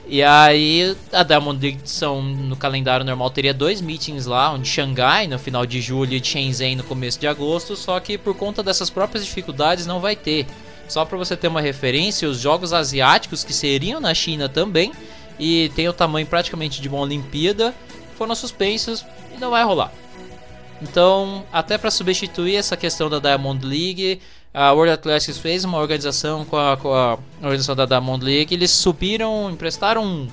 E 0.06 0.22
aí 0.22 0.94
a 1.12 1.22
Diamond 1.22 1.60
League 1.60 1.80
são, 1.84 2.22
no 2.22 2.56
calendário 2.56 3.06
normal 3.06 3.30
teria 3.30 3.54
dois 3.54 3.80
meetings 3.80 4.26
lá, 4.26 4.52
um 4.52 4.60
de 4.60 4.68
Xangai 4.68 5.26
no 5.26 5.38
final 5.38 5.64
de 5.64 5.80
julho 5.80 6.12
e 6.12 6.20
de 6.20 6.28
Shenzhen 6.28 6.76
no 6.76 6.84
começo 6.84 7.18
de 7.18 7.26
agosto, 7.26 7.74
só 7.74 7.98
que 8.00 8.18
por 8.18 8.36
conta 8.36 8.62
dessas 8.62 8.90
próprias 8.90 9.24
dificuldades 9.24 9.86
não 9.86 10.00
vai 10.00 10.14
ter. 10.14 10.46
Só 10.86 11.06
para 11.06 11.16
você 11.16 11.34
ter 11.34 11.48
uma 11.48 11.62
referência, 11.62 12.28
os 12.28 12.38
jogos 12.38 12.74
asiáticos 12.74 13.42
que 13.42 13.54
seriam 13.54 13.98
na 13.98 14.12
China 14.12 14.46
também 14.46 14.92
e 15.38 15.72
tem 15.74 15.88
o 15.88 15.92
tamanho 15.92 16.26
praticamente 16.26 16.82
de 16.82 16.88
uma 16.88 16.98
Olimpíada 16.98 17.74
foram 18.16 18.34
suspensos 18.34 19.04
e 19.34 19.40
não 19.40 19.50
vai 19.50 19.64
rolar. 19.64 19.90
Então, 20.82 21.44
até 21.52 21.78
para 21.78 21.90
substituir 21.90 22.56
essa 22.56 22.76
questão 22.76 23.08
da 23.08 23.18
Diamond 23.18 23.64
League, 23.64 24.20
a 24.52 24.72
World 24.72 24.92
Athletics 24.92 25.38
fez 25.38 25.64
uma 25.64 25.78
organização 25.78 26.44
com 26.44 26.56
a, 26.56 26.76
com 26.76 26.92
a 26.92 27.18
organização 27.42 27.74
da 27.74 27.86
Diamond 27.86 28.24
League. 28.24 28.54
Eles 28.54 28.70
subiram, 28.70 29.50
emprestaram 29.50 30.04
um, 30.04 30.28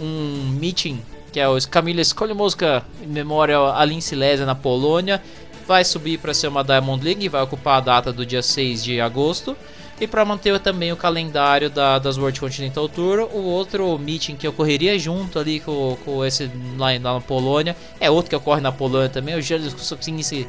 um 0.00 0.56
meeting, 0.58 1.02
que 1.32 1.40
é 1.40 1.48
o 1.48 1.58
Camila 1.68 2.00
Escolhe 2.00 2.32
Música 2.34 2.84
em 3.02 3.06
memória 3.06 3.58
a 3.58 3.84
Lin 3.84 4.00
Silesia 4.00 4.46
na 4.46 4.54
Polônia. 4.54 5.22
Vai 5.66 5.84
subir 5.84 6.18
para 6.18 6.32
ser 6.32 6.48
uma 6.48 6.64
Diamond 6.64 7.04
League, 7.04 7.28
vai 7.28 7.42
ocupar 7.42 7.78
a 7.78 7.80
data 7.80 8.12
do 8.12 8.24
dia 8.24 8.42
6 8.42 8.82
de 8.84 9.00
agosto. 9.00 9.54
E 10.00 10.06
para 10.06 10.24
manter 10.24 10.58
também 10.60 10.92
o 10.92 10.96
calendário 10.96 11.68
da, 11.68 11.98
das 11.98 12.16
World 12.16 12.38
Continental 12.38 12.88
Tour, 12.88 13.28
o 13.32 13.42
outro 13.42 13.98
meeting 13.98 14.36
que 14.36 14.46
ocorreria 14.46 14.96
junto 14.96 15.38
ali 15.40 15.58
com, 15.58 15.96
com 16.04 16.24
esse 16.24 16.48
lá, 16.76 16.92
lá 16.92 17.14
na 17.14 17.20
Polônia, 17.20 17.76
é 17.98 18.08
outro 18.08 18.30
que 18.30 18.36
ocorre 18.36 18.60
na 18.60 18.70
Polônia 18.70 19.08
também, 19.08 19.34
o 19.34 19.42
Giro 19.42 19.64
esse 19.64 20.46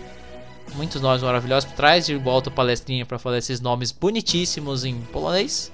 muitos 0.75 1.01
nomes 1.01 1.23
maravilhosos. 1.23 1.71
Traz 1.73 2.05
de 2.05 2.15
volta 2.15 2.51
palestrinha 2.51 3.07
para 3.07 3.17
falar 3.17 3.39
esses 3.39 3.59
nomes 3.59 3.91
bonitíssimos 3.91 4.85
em 4.85 5.01
polonês. 5.01 5.71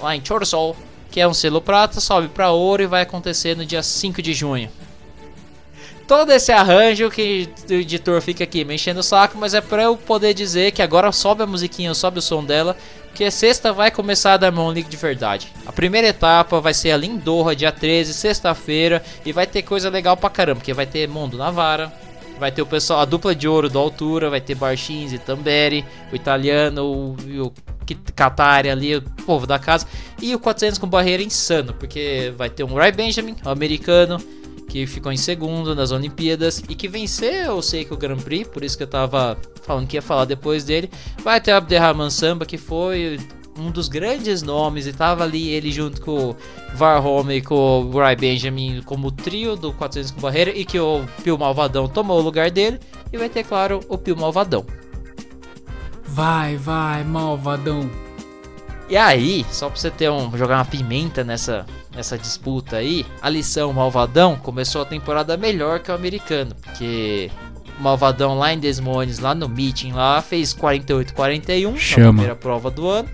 Lá 0.00 0.16
em 0.16 0.24
Chorzol, 0.24 0.76
que 1.08 1.20
é 1.20 1.28
um 1.28 1.34
selo 1.34 1.60
prata, 1.60 2.00
sobe 2.00 2.26
para 2.26 2.50
ouro 2.50 2.82
e 2.82 2.86
vai 2.86 3.02
acontecer 3.02 3.56
no 3.56 3.64
dia 3.64 3.82
5 3.82 4.20
de 4.20 4.34
junho 4.34 4.68
todo 6.08 6.32
esse 6.32 6.50
arranjo 6.50 7.10
que 7.10 7.50
o 7.68 7.74
editor 7.74 8.20
fica 8.22 8.42
aqui 8.42 8.64
me 8.64 8.74
enchendo 8.74 9.00
o 9.00 9.02
saco, 9.02 9.36
mas 9.36 9.52
é 9.52 9.60
pra 9.60 9.82
eu 9.82 9.94
poder 9.94 10.32
dizer 10.32 10.72
que 10.72 10.80
agora 10.80 11.12
sobe 11.12 11.42
a 11.42 11.46
musiquinha, 11.46 11.92
sobe 11.92 12.18
o 12.18 12.22
som 12.22 12.42
dela, 12.42 12.74
que 13.14 13.30
sexta 13.30 13.74
vai 13.74 13.90
começar 13.90 14.32
a 14.32 14.36
Diamond 14.38 14.74
League 14.74 14.88
de 14.88 14.96
verdade. 14.96 15.52
A 15.66 15.72
primeira 15.72 16.08
etapa 16.08 16.60
vai 16.60 16.72
ser 16.72 16.92
ali 16.92 17.06
em 17.06 17.18
Doha, 17.18 17.54
dia 17.54 17.70
13, 17.70 18.14
sexta-feira, 18.14 19.04
e 19.24 19.32
vai 19.32 19.46
ter 19.46 19.60
coisa 19.60 19.90
legal 19.90 20.16
pra 20.16 20.30
caramba, 20.30 20.60
porque 20.60 20.72
vai 20.72 20.86
ter 20.86 21.06
Mundo 21.06 21.36
Navara, 21.36 21.92
vai 22.40 22.50
ter 22.50 22.62
o 22.62 22.66
pessoal, 22.66 23.00
a 23.00 23.04
dupla 23.04 23.34
de 23.34 23.46
ouro 23.46 23.68
da 23.68 23.78
altura, 23.78 24.30
vai 24.30 24.40
ter 24.40 24.54
Barchins 24.54 25.12
e 25.12 25.18
Tamberi, 25.18 25.84
o 26.10 26.16
italiano, 26.16 26.84
o, 26.84 27.16
o 27.44 27.52
Qatari 28.16 28.70
ali, 28.70 28.96
o 28.96 29.02
povo 29.26 29.46
da 29.46 29.58
casa, 29.58 29.86
e 30.22 30.34
o 30.34 30.38
400 30.38 30.78
com 30.78 30.86
barreira 30.86 31.22
insano, 31.22 31.74
porque 31.74 32.32
vai 32.34 32.48
ter 32.48 32.64
um 32.64 32.74
Ray 32.74 32.92
Benjamin, 32.92 33.36
o 33.44 33.48
americano, 33.50 34.18
que 34.68 34.86
ficou 34.86 35.10
em 35.10 35.16
segundo 35.16 35.74
nas 35.74 35.90
Olimpíadas 35.90 36.62
e 36.68 36.74
que 36.74 36.86
venceu 36.86 37.56
o 37.56 37.62
Seiko 37.62 37.96
Grand 37.96 38.18
Prix, 38.18 38.46
por 38.48 38.62
isso 38.62 38.76
que 38.76 38.82
eu 38.82 38.88
tava 38.88 39.36
falando 39.62 39.86
que 39.86 39.96
ia 39.96 40.02
falar 40.02 40.26
depois 40.26 40.64
dele. 40.64 40.90
Vai 41.24 41.40
ter 41.40 41.52
o 41.52 41.56
Abderrahman 41.56 42.10
Samba, 42.10 42.44
que 42.44 42.58
foi 42.58 43.18
um 43.58 43.70
dos 43.70 43.88
grandes 43.88 44.42
nomes 44.42 44.86
e 44.86 44.92
tava 44.92 45.24
ali 45.24 45.48
ele 45.48 45.72
junto 45.72 46.00
com 46.00 46.30
o 46.30 46.36
Varhome 46.74 47.36
e 47.36 47.42
com 47.42 47.90
o 47.92 47.98
Ray 47.98 48.14
Benjamin 48.14 48.82
como 48.84 49.10
trio 49.10 49.56
do 49.56 49.72
400 49.72 50.12
com 50.12 50.20
barreira 50.20 50.50
e 50.56 50.64
que 50.64 50.78
o 50.78 51.04
Pio 51.24 51.36
Malvadão 51.36 51.88
tomou 51.88 52.20
o 52.20 52.22
lugar 52.22 52.50
dele 52.50 52.78
e 53.12 53.18
vai 53.18 53.28
ter 53.28 53.44
claro 53.44 53.80
o 53.88 53.98
Pio 53.98 54.16
Malvadão. 54.16 54.64
Vai, 56.04 56.56
vai, 56.56 57.04
Malvadão. 57.04 58.07
E 58.88 58.96
aí, 58.96 59.44
só 59.50 59.68
pra 59.68 59.78
você 59.78 59.90
ter 59.90 60.10
um 60.10 60.36
jogar 60.36 60.56
uma 60.56 60.64
pimenta 60.64 61.22
nessa 61.22 61.66
nessa 61.94 62.16
disputa 62.16 62.76
aí, 62.76 63.04
a 63.20 63.28
lição 63.28 63.72
Malvadão 63.72 64.36
começou 64.36 64.82
a 64.82 64.84
temporada 64.84 65.36
melhor 65.36 65.80
que 65.80 65.90
o 65.90 65.94
americano, 65.94 66.54
porque 66.62 67.30
o 67.78 67.82
Malvadão 67.82 68.38
lá 68.38 68.54
em 68.54 68.58
Desmones, 68.58 69.18
lá 69.18 69.34
no 69.34 69.48
meeting 69.48 69.92
lá, 69.92 70.22
fez 70.22 70.54
48-41 70.54 71.72
na 71.72 72.06
primeira 72.06 72.36
prova 72.36 72.70
do 72.70 72.88
ano. 72.88 73.08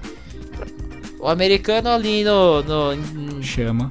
O 1.18 1.26
americano 1.26 1.88
ali 1.88 2.22
no, 2.22 2.62
no 2.62 3.42
chama. 3.42 3.90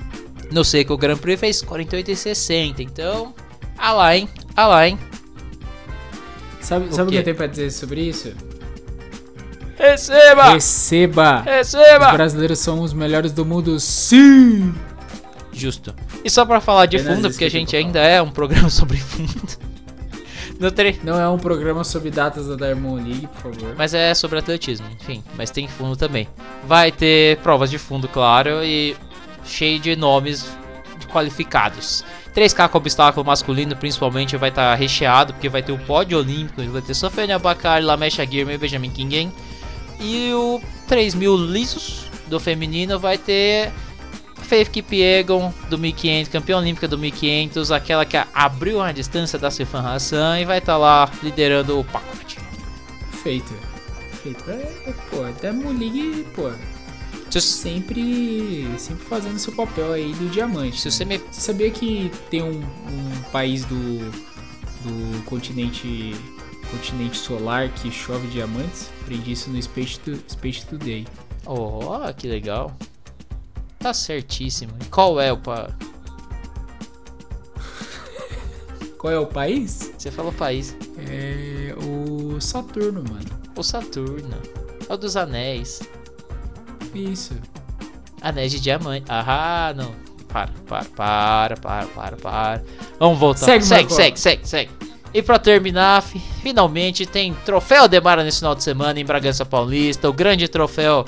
Não 0.52 0.64
sei 0.64 0.84
que 0.84 0.94
o 0.94 0.98
Grand 0.98 1.18
Prix 1.18 1.40
fez 1.40 1.62
48 1.64 2.12
e 2.12 2.16
60, 2.16 2.84
então, 2.84 3.34
ah 3.76 3.94
lá, 3.94 4.16
hein? 4.16 4.30
Ah 4.56 4.68
lá, 4.68 4.88
hein? 4.88 5.00
Sabe 6.62 6.88
o, 6.88 6.94
sabe 6.94 7.10
o 7.10 7.12
que 7.12 7.18
eu 7.18 7.24
tenho 7.24 7.36
pra 7.36 7.48
dizer 7.48 7.72
sobre 7.72 8.02
isso? 8.02 8.32
Receba! 9.84 10.54
Receba! 10.54 11.42
Receba! 11.42 12.08
Os 12.08 12.14
brasileiros 12.14 12.60
são 12.60 12.80
os 12.80 12.94
melhores 12.94 13.34
do 13.34 13.46
mundo, 13.46 13.78
sim! 13.82 14.74
Justo. 15.52 15.94
E 16.24 16.30
só 16.30 16.46
pra 16.46 16.62
falar 16.62 16.86
de 16.86 16.98
fundo, 17.00 17.30
porque 17.30 17.44
a 17.44 17.50
gente 17.50 17.76
ainda 17.76 18.00
é 18.00 18.22
um 18.22 18.32
programa 18.32 18.70
sobre 18.72 18.96
fundo. 18.96 19.34
Tre... 20.74 20.98
Não 21.04 21.20
é 21.20 21.28
um 21.28 21.38
programa 21.38 21.84
sobre 21.84 22.10
datas 22.10 22.48
da 22.48 22.56
Diamond 22.56 23.04
League, 23.04 23.28
por 23.28 23.54
favor. 23.54 23.76
Mas 23.78 23.94
é 23.94 24.14
sobre 24.14 24.40
atletismo, 24.40 24.88
enfim. 25.02 25.22
Mas 25.36 25.52
tem 25.52 25.68
fundo 25.68 25.98
também. 25.98 26.30
Vai 26.66 26.90
ter 26.90 27.38
provas 27.40 27.70
de 27.70 27.78
fundo, 27.78 28.08
claro, 28.08 28.64
e 28.64 28.96
cheio 29.44 29.82
de 29.82 29.98
nomes 29.98 30.50
qualificados. 31.12 32.06
3K 32.34 32.70
com 32.70 32.78
obstáculo 32.78 33.26
masculino, 33.26 33.76
principalmente, 33.76 34.38
vai 34.38 34.48
estar 34.48 34.72
tá 34.72 34.76
recheado, 34.76 35.34
porque 35.34 35.50
vai 35.50 35.62
ter 35.62 35.74
o 35.74 35.78
pódio 35.78 36.18
olímpico, 36.18 36.64
vai 36.72 36.82
ter 36.82 36.94
Sofia 36.94 37.38
Bakari, 37.38 37.84
Lamesh 37.84 38.22
Aguirre 38.22 38.54
e 38.54 38.58
Benjamin 38.58 38.90
Kingen. 38.90 39.34
E 40.04 40.34
o 40.34 40.62
3000 40.88 41.38
lisos 41.38 42.06
do 42.28 42.40
feminino 42.40 43.00
vai 43.00 43.18
ter 43.18 43.72
Faith 44.36 44.70
Kipiegon 44.70 45.54
do 45.70 45.78
1500, 45.78 46.32
campeã 46.32 46.58
olímpica 46.58 46.88
do 46.88 46.98
1500, 46.98 47.72
aquela 47.72 48.06
que 48.06 48.18
abriu 48.34 48.82
a 48.82 48.92
distância 48.92 49.40
da 49.40 49.50
Sifan 49.50 49.80
Hassan 49.80 50.42
e 50.42 50.46
vai 50.46 50.58
estar 50.58 50.74
tá 50.74 50.78
lá 50.78 51.12
liderando 51.24 51.80
o 51.80 51.84
pacote. 51.86 52.38
Feito. 53.24 53.54
Feito. 54.22 54.44
É, 54.50 54.54
é, 54.88 54.94
pô, 55.10 55.24
até 55.24 55.52
League, 55.52 56.26
pô. 56.36 56.52
Sempre, 57.32 58.68
sempre 58.78 59.04
fazendo 59.06 59.40
seu 59.40 59.54
papel 59.54 59.94
aí 59.94 60.14
do 60.14 60.30
diamante. 60.30 60.80
Se 60.80 60.88
né? 60.88 60.92
você, 60.92 61.06
me... 61.06 61.18
você 61.18 61.42
sabia 61.42 61.72
que 61.72 62.12
tem 62.30 62.44
um, 62.44 62.62
um 62.62 63.22
país 63.32 63.66
do, 63.66 64.00
do 64.84 65.24
continente 65.26 66.14
continente 66.74 67.18
solar 67.18 67.70
que 67.70 67.92
chove 67.92 68.28
diamantes. 68.28 68.90
Aprendi 69.02 69.34
isso 69.34 69.50
no 69.50 69.62
Space, 69.62 70.00
to, 70.00 70.18
Space 70.28 70.66
Today. 70.66 71.06
Oh, 71.46 72.12
que 72.16 72.28
legal. 72.28 72.76
Tá 73.80 73.94
certíssimo. 73.94 74.74
E 74.82 74.86
qual 74.86 75.22
é 75.22 75.32
o 75.32 75.38
pa... 75.38 75.70
Qual 78.98 79.12
é 79.12 79.20
o 79.20 79.28
país? 79.28 79.92
Você 79.98 80.10
falou 80.10 80.32
país. 80.32 80.78
É 80.98 81.76
o 81.86 82.40
Saturno, 82.40 83.04
mano. 83.04 83.26
O 83.56 83.62
Saturno. 83.62 84.38
É 84.90 84.94
o 84.94 84.98
dos 84.98 85.18
anéis. 85.18 85.82
Isso. 86.96 87.34
Anéis 88.22 88.54
de 88.54 88.62
diamante. 88.62 89.06
Ah, 89.10 89.74
não. 89.76 89.94
Para, 90.30 90.52
para, 90.66 90.86
para, 90.86 91.58
para, 91.58 91.86
para, 91.88 92.16
para. 92.16 92.64
Vamos 92.98 93.20
voltar. 93.20 93.46
Segue, 93.46 93.66
segue, 93.66 93.94
segue, 93.94 94.20
segue, 94.20 94.48
segue. 94.48 94.72
E 95.14 95.22
para 95.22 95.38
terminar, 95.38 96.02
finalmente 96.42 97.06
tem 97.06 97.34
troféu 97.46 97.88
Demara 97.88 98.24
nesse 98.24 98.40
final 98.40 98.56
de 98.56 98.64
semana 98.64 99.00
em 99.00 99.06
Bragança 99.06 99.46
Paulista, 99.46 100.10
o 100.10 100.14
grande 100.14 100.48
troféu 100.48 101.06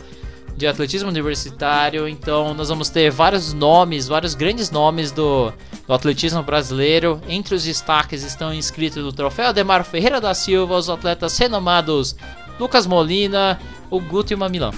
de 0.56 0.68
atletismo 0.68 1.10
universitário. 1.10 2.08
Então 2.08 2.54
nós 2.54 2.70
vamos 2.70 2.90
ter 2.90 3.10
vários 3.10 3.54
nomes, 3.54 4.08
vários 4.08 4.36
grandes 4.36 4.70
nomes 4.70 5.12
do, 5.12 5.52
do 5.88 5.94
atletismo 5.94 6.44
brasileiro. 6.44 7.20
Entre 7.28 7.56
os 7.56 7.64
destaques 7.64 8.24
estão 8.24 8.54
inscritos 8.54 9.04
no 9.04 9.12
troféu 9.12 9.48
Ademar 9.48 9.84
Ferreira 9.84 10.22
da 10.22 10.34
Silva, 10.34 10.78
os 10.78 10.90
atletas 10.90 11.38
renomados 11.38 12.16
Lucas 12.60 12.86
Molina, 12.86 13.60
o 13.90 14.00
Guto 14.00 14.34
e 14.34 14.36
o 14.36 14.38
Mamilão. 14.38 14.72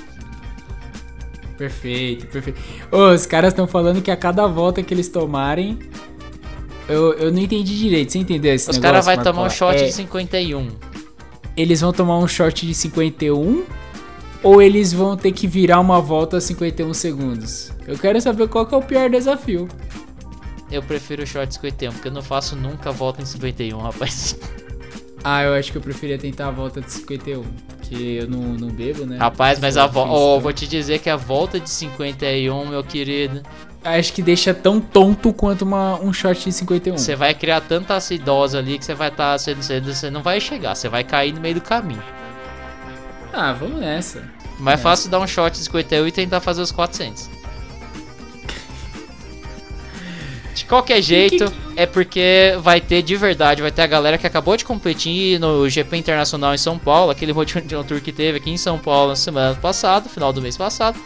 Perfeito, 1.58 2.28
perfeito. 2.28 2.60
os 2.92 3.26
caras 3.26 3.52
estão 3.52 3.68
falando 3.68 4.02
que 4.02 4.12
a 4.12 4.16
cada 4.16 4.46
volta 4.46 4.84
que 4.84 4.94
eles 4.94 5.10
tomarem, 5.10 5.80
eu, 6.88 7.14
eu 7.14 7.32
não 7.32 7.40
entendi 7.40 7.78
direito. 7.78 8.12
Você 8.12 8.20
entendeu 8.20 8.54
esse 8.54 8.70
Os 8.70 8.78
caras 8.78 9.06
vão 9.06 9.18
tomar 9.24 9.44
um 9.44 9.50
shot 9.50 9.76
é, 9.76 9.86
de 9.86 9.92
51. 9.92 10.70
Eles 11.56 11.82
vão 11.82 11.92
tomar 11.92 12.18
um 12.18 12.28
shot 12.28 12.66
de 12.66 12.74
51 12.74 13.64
ou 14.44 14.62
eles 14.62 14.94
vão 14.94 15.18
ter 15.18 15.32
que 15.32 15.48
virar 15.48 15.80
uma 15.80 16.00
volta 16.00 16.38
a 16.38 16.42
51 16.42 16.94
segundos? 16.94 17.72
Eu 17.88 17.98
quero 17.98 18.20
saber 18.22 18.48
qual 18.48 18.66
que 18.66 18.74
é 18.74 18.78
o 18.78 18.82
pior 18.82 19.10
desafio. 19.10 19.68
Eu 20.70 20.84
prefiro 20.84 21.24
o 21.24 21.26
shot 21.26 21.48
de 21.48 21.56
51, 21.56 21.92
porque 21.94 22.08
eu 22.08 22.12
não 22.12 22.22
faço 22.22 22.56
nunca 22.56 22.92
volta 22.92 23.22
em 23.22 23.26
51, 23.26 23.78
rapaz. 23.78 24.38
Ah, 25.24 25.44
eu 25.44 25.56
acho 25.56 25.74
que 25.74 25.78
eu 25.78 25.82
preferia 25.82 26.18
tentar 26.18 26.48
a 26.48 26.52
volta 26.52 26.80
de 26.80 26.90
51. 26.90 27.44
Porque 27.68 27.96
eu 27.96 28.30
não, 28.30 28.40
não 28.54 28.70
bebo, 28.70 29.06
né? 29.06 29.18
Rapaz, 29.18 29.60
mas 29.60 29.76
a 29.76 29.86
volta. 29.86 30.14
Oh, 30.14 30.40
vou 30.40 30.54
te 30.54 30.66
dizer 30.66 31.00
que 31.00 31.10
a 31.10 31.18
volta 31.18 31.60
de 31.60 31.70
51, 31.70 32.66
meu 32.68 32.82
querido. 32.82 33.42
Acho 33.84 34.14
que 34.14 34.22
deixa 34.22 34.54
tão 34.54 34.80
tonto 34.80 35.34
quanto 35.34 35.64
uma, 35.64 36.00
um 36.00 36.12
shot 36.12 36.44
de 36.44 36.52
51. 36.52 36.98
Você 36.98 37.16
vai 37.16 37.34
criar 37.34 37.62
tanta 37.62 37.96
acidose 37.96 38.58
ali 38.58 38.78
que 38.78 38.86
você 38.86 38.94
vai 38.94 39.10
estar. 39.10 39.38
Tá, 39.38 39.38
você, 39.38 39.80
você 39.80 40.10
não 40.10 40.22
vai 40.22 40.40
chegar, 40.40 40.76
você 40.76 40.90
vai 40.90 41.04
cair 41.04 41.34
no 41.34 41.40
meio 41.40 41.56
do 41.56 41.62
caminho. 41.62 42.04
Ah, 43.34 43.54
vamos 43.54 43.80
nessa. 43.80 44.24
Mais 44.60 44.80
é 44.80 44.84
fácil 44.84 45.10
dar 45.10 45.20
um 45.20 45.28
shot 45.28 45.52
de 45.52 45.60
51 45.60 46.08
e 46.08 46.12
tentar 46.12 46.40
fazer 46.40 46.62
os 46.62 46.72
400. 46.72 47.30
De 50.56 50.66
qualquer 50.66 51.02
jeito, 51.04 51.54
é 51.76 51.86
porque 51.86 52.58
vai 52.62 52.82
ter 52.82 53.04
de 53.04 53.16
verdade, 53.16 53.62
vai 53.62 53.72
ter 53.72 53.84
a 53.84 53.88
galera 53.88 54.18
que 54.18 54.26
acabou 54.26 54.58
de 54.58 54.66
competir 54.66 55.40
no 55.40 55.70
GP 55.70 55.98
Internacional 55.98 56.56
em 56.56 56.58
São 56.58 56.80
Paulo, 56.80 57.12
aquele 57.12 57.32
Motivation 57.34 57.84
Tour 57.84 58.02
que 58.02 58.12
teve 58.12 58.40
aqui 58.40 58.50
em 58.50 58.58
São 58.58 58.80
Paulo 58.80 59.10
na 59.10 59.16
semana 59.16 59.54
passada, 59.54 60.10
final 60.10 60.34
do 60.34 60.42
mês 60.42 60.58
passado. 60.58 61.00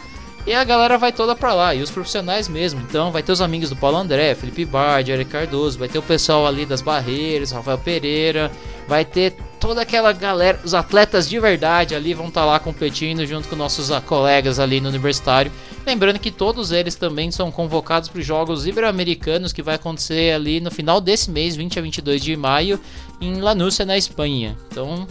E 0.44 0.52
a 0.52 0.64
galera 0.64 0.98
vai 0.98 1.12
toda 1.12 1.36
pra 1.36 1.54
lá, 1.54 1.72
e 1.72 1.82
os 1.82 1.90
profissionais 1.90 2.48
mesmo. 2.48 2.80
Então 2.80 3.12
vai 3.12 3.22
ter 3.22 3.30
os 3.30 3.40
amigos 3.40 3.70
do 3.70 3.76
Paulo 3.76 3.96
André, 3.96 4.34
Felipe 4.34 4.64
Bard, 4.64 5.10
Eric 5.10 5.30
Cardoso, 5.30 5.78
vai 5.78 5.88
ter 5.88 5.98
o 5.98 6.02
pessoal 6.02 6.46
ali 6.46 6.66
das 6.66 6.80
Barreiras, 6.80 7.52
Rafael 7.52 7.78
Pereira, 7.78 8.50
vai 8.88 9.04
ter 9.04 9.36
toda 9.60 9.82
aquela 9.82 10.12
galera, 10.12 10.58
os 10.64 10.74
atletas 10.74 11.28
de 11.28 11.38
verdade 11.38 11.94
ali 11.94 12.12
vão 12.12 12.26
estar 12.26 12.40
tá 12.40 12.46
lá 12.46 12.58
competindo 12.58 13.24
junto 13.24 13.46
com 13.48 13.54
nossos 13.54 13.88
colegas 14.00 14.58
ali 14.58 14.80
no 14.80 14.88
universitário. 14.88 15.52
Lembrando 15.86 16.18
que 16.18 16.32
todos 16.32 16.72
eles 16.72 16.96
também 16.96 17.30
são 17.30 17.52
convocados 17.52 18.08
para 18.08 18.18
os 18.18 18.26
Jogos 18.26 18.66
Ibero-Americanos 18.66 19.52
que 19.52 19.62
vai 19.62 19.76
acontecer 19.76 20.34
ali 20.34 20.60
no 20.60 20.72
final 20.72 21.00
desse 21.00 21.30
mês, 21.30 21.54
20 21.54 21.78
a 21.78 21.82
22 21.82 22.20
de 22.20 22.36
maio, 22.36 22.80
em 23.20 23.40
Lanúcia, 23.40 23.86
na 23.86 23.96
Espanha. 23.96 24.58
Então, 24.68 25.06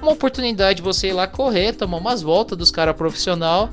uma 0.00 0.12
oportunidade 0.12 0.76
de 0.76 0.82
você 0.82 1.08
ir 1.08 1.12
lá 1.12 1.26
correr, 1.26 1.74
tomar 1.74 1.98
umas 1.98 2.22
voltas 2.22 2.56
dos 2.56 2.70
caras 2.70 2.96
profissional 2.96 3.68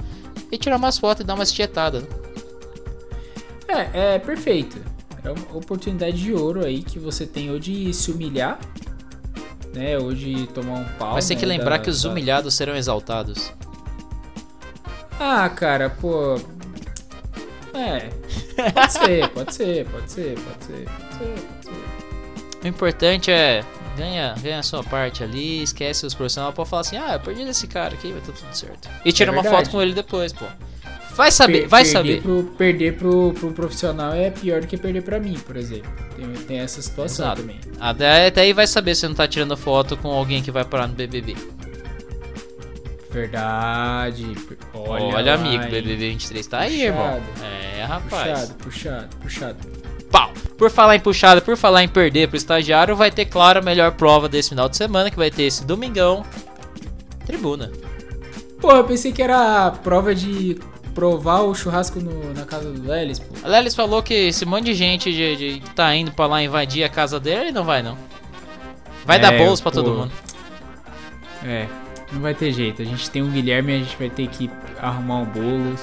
e 0.52 0.58
tirar 0.58 0.78
umas 0.78 0.98
fotos 0.98 1.24
e 1.24 1.28
dar 1.28 1.36
umas 1.36 1.52
tietadas. 1.52 2.04
Né? 3.68 3.90
É, 3.94 4.16
é 4.16 4.20
perfeito. 4.20 4.78
É 5.24 5.32
uma 5.32 5.58
oportunidade 5.58 6.18
de 6.18 6.34
ouro 6.34 6.66
aí 6.66 6.82
que 6.82 7.00
você 7.00 7.26
tem 7.26 7.52
ou 7.52 7.60
de 7.60 7.94
se 7.94 8.12
humilhar 8.12 8.60
né? 9.78 9.98
Hoje 9.98 10.48
tomar 10.48 10.80
um 10.80 10.86
pau. 10.98 11.14
Mas 11.14 11.28
tem 11.28 11.38
que 11.38 11.46
né, 11.46 11.56
lembrar 11.58 11.78
da, 11.78 11.84
que 11.84 11.90
os 11.90 12.02
da... 12.02 12.10
humilhados 12.10 12.54
serão 12.56 12.76
exaltados. 12.76 13.54
Ah, 15.20 15.48
cara, 15.50 15.90
pô. 15.90 16.40
É. 17.74 18.10
Pode 18.72 18.94
ser, 18.94 19.30
pode 19.30 19.54
ser, 19.54 19.86
pode 19.86 20.12
ser, 20.12 20.40
pode 20.40 20.66
ser, 20.66 20.90
pode 20.90 21.16
ser, 21.16 21.40
pode 21.42 21.66
ser. 21.66 22.64
O 22.64 22.68
importante 22.68 23.30
é 23.30 23.64
ganha, 23.98 24.36
ganha 24.42 24.60
a 24.60 24.64
sua 24.64 24.84
parte 24.84 25.24
ali, 25.24 25.64
esquece 25.64 26.06
os 26.06 26.14
profissionais, 26.14 26.54
pode 26.54 26.70
falar 26.70 26.82
assim, 26.82 26.98
ah, 26.98 27.14
eu 27.14 27.20
perdi 27.20 27.44
desse 27.44 27.68
cara 27.68 27.94
aqui, 27.94 28.12
vai 28.12 28.22
tá 28.22 28.32
tudo 28.32 28.54
certo. 28.54 28.90
E 29.04 29.12
tira 29.12 29.32
é 29.32 29.34
uma 29.34 29.44
foto 29.44 29.70
com 29.70 29.82
ele 29.82 29.94
depois, 29.94 30.32
pô. 30.32 30.46
Vai 31.16 31.32
saber, 31.32 31.62
per 31.62 31.68
vai 31.68 31.84
perder 31.84 31.98
saber. 31.98 32.22
Pro, 32.22 32.44
perder 32.56 32.96
pro, 32.96 33.34
pro 33.34 33.52
profissional 33.52 34.14
é 34.14 34.30
pior 34.30 34.62
do 34.62 34.68
que 34.68 34.78
perder 34.78 35.02
pra 35.02 35.20
mim, 35.20 35.34
por 35.34 35.58
exemplo. 35.58 35.92
Tem, 36.16 36.32
tem 36.46 36.60
essa 36.60 36.80
situação 36.80 37.26
Exato. 37.26 37.42
também. 37.42 37.60
Até, 37.80 38.28
até 38.28 38.42
aí 38.42 38.54
vai 38.54 38.68
saber 38.68 38.94
se 38.94 39.08
não 39.08 39.16
tá 39.16 39.28
tirando 39.28 39.58
foto 39.58 39.98
com 39.98 40.10
alguém 40.10 40.44
que 40.44 40.52
vai 40.52 40.64
parar 40.64 40.88
no 40.88 40.94
BBB. 40.94 41.36
Verdade. 43.10 44.32
Olha, 44.76 45.06
Olha 45.06 45.34
amigo, 45.34 45.64
BBB 45.64 45.96
23 45.96 46.46
tá 46.46 46.58
puxado. 46.58 46.72
aí, 46.72 46.82
irmão. 46.84 47.22
É, 47.42 47.84
rapaz. 47.84 48.52
Puxado, 48.54 48.54
puxado, 48.64 49.18
puxado. 49.18 49.77
Pau. 50.12 50.32
Por 50.58 50.72
falar 50.72 50.96
em 50.96 51.00
puxado, 51.00 51.42
por 51.42 51.56
falar 51.56 51.84
em 51.84 51.88
perder 51.88 52.28
pro 52.28 52.38
estagiário, 52.38 52.96
vai 52.96 53.12
ter, 53.12 53.26
claro, 53.26 53.60
a 53.60 53.62
melhor 53.62 53.92
prova 53.92 54.28
desse 54.28 54.50
final 54.50 54.68
de 54.68 54.78
semana, 54.78 55.12
que 55.12 55.18
vai 55.18 55.30
ter 55.30 55.44
esse 55.44 55.66
domingão. 55.66 56.26
Tribuna. 57.26 57.72
Pô, 58.60 58.72
eu 58.72 58.84
pensei 58.84 59.12
que 59.12 59.22
era 59.22 59.72
prova 59.84 60.16
de 60.16 60.58
provar 60.96 61.42
o 61.42 61.54
churrasco 61.54 62.00
no, 62.00 62.34
na 62.34 62.44
casa 62.44 62.72
do 62.72 62.90
Lelis, 62.90 63.20
pô. 63.20 63.36
A 63.44 63.48
Lelis 63.48 63.76
falou 63.76 64.02
que 64.02 64.14
esse 64.14 64.46
monte 64.46 64.66
de 64.66 64.74
gente 64.74 65.12
de, 65.14 65.36
de, 65.36 65.60
que 65.60 65.70
tá 65.76 65.96
indo 65.96 66.12
pra 66.12 66.26
lá 66.26 66.42
invadir 66.42 66.84
a 66.84 66.90
casa 66.90 67.20
dele, 67.20 67.42
ele 67.42 67.52
não 67.52 67.64
vai 67.64 67.84
não. 67.84 67.96
Vai 69.06 69.18
é, 69.18 69.20
dar 69.20 69.38
bolos 69.38 69.62
pra 69.62 69.72
pô. 69.72 69.84
todo 69.84 69.94
mundo. 69.94 70.12
É, 71.44 71.68
não 72.12 72.20
vai 72.20 72.34
ter 72.34 72.52
jeito. 72.52 72.82
A 72.82 72.86
gente 72.86 73.10
tem 73.12 73.22
o 73.22 73.28
Guilherme, 73.28 73.76
a 73.76 73.78
gente 73.78 73.96
vai 73.96 74.10
ter 74.10 74.28
que 74.28 74.50
arrumar 74.82 75.18
um 75.18 75.26
bolos. 75.26 75.82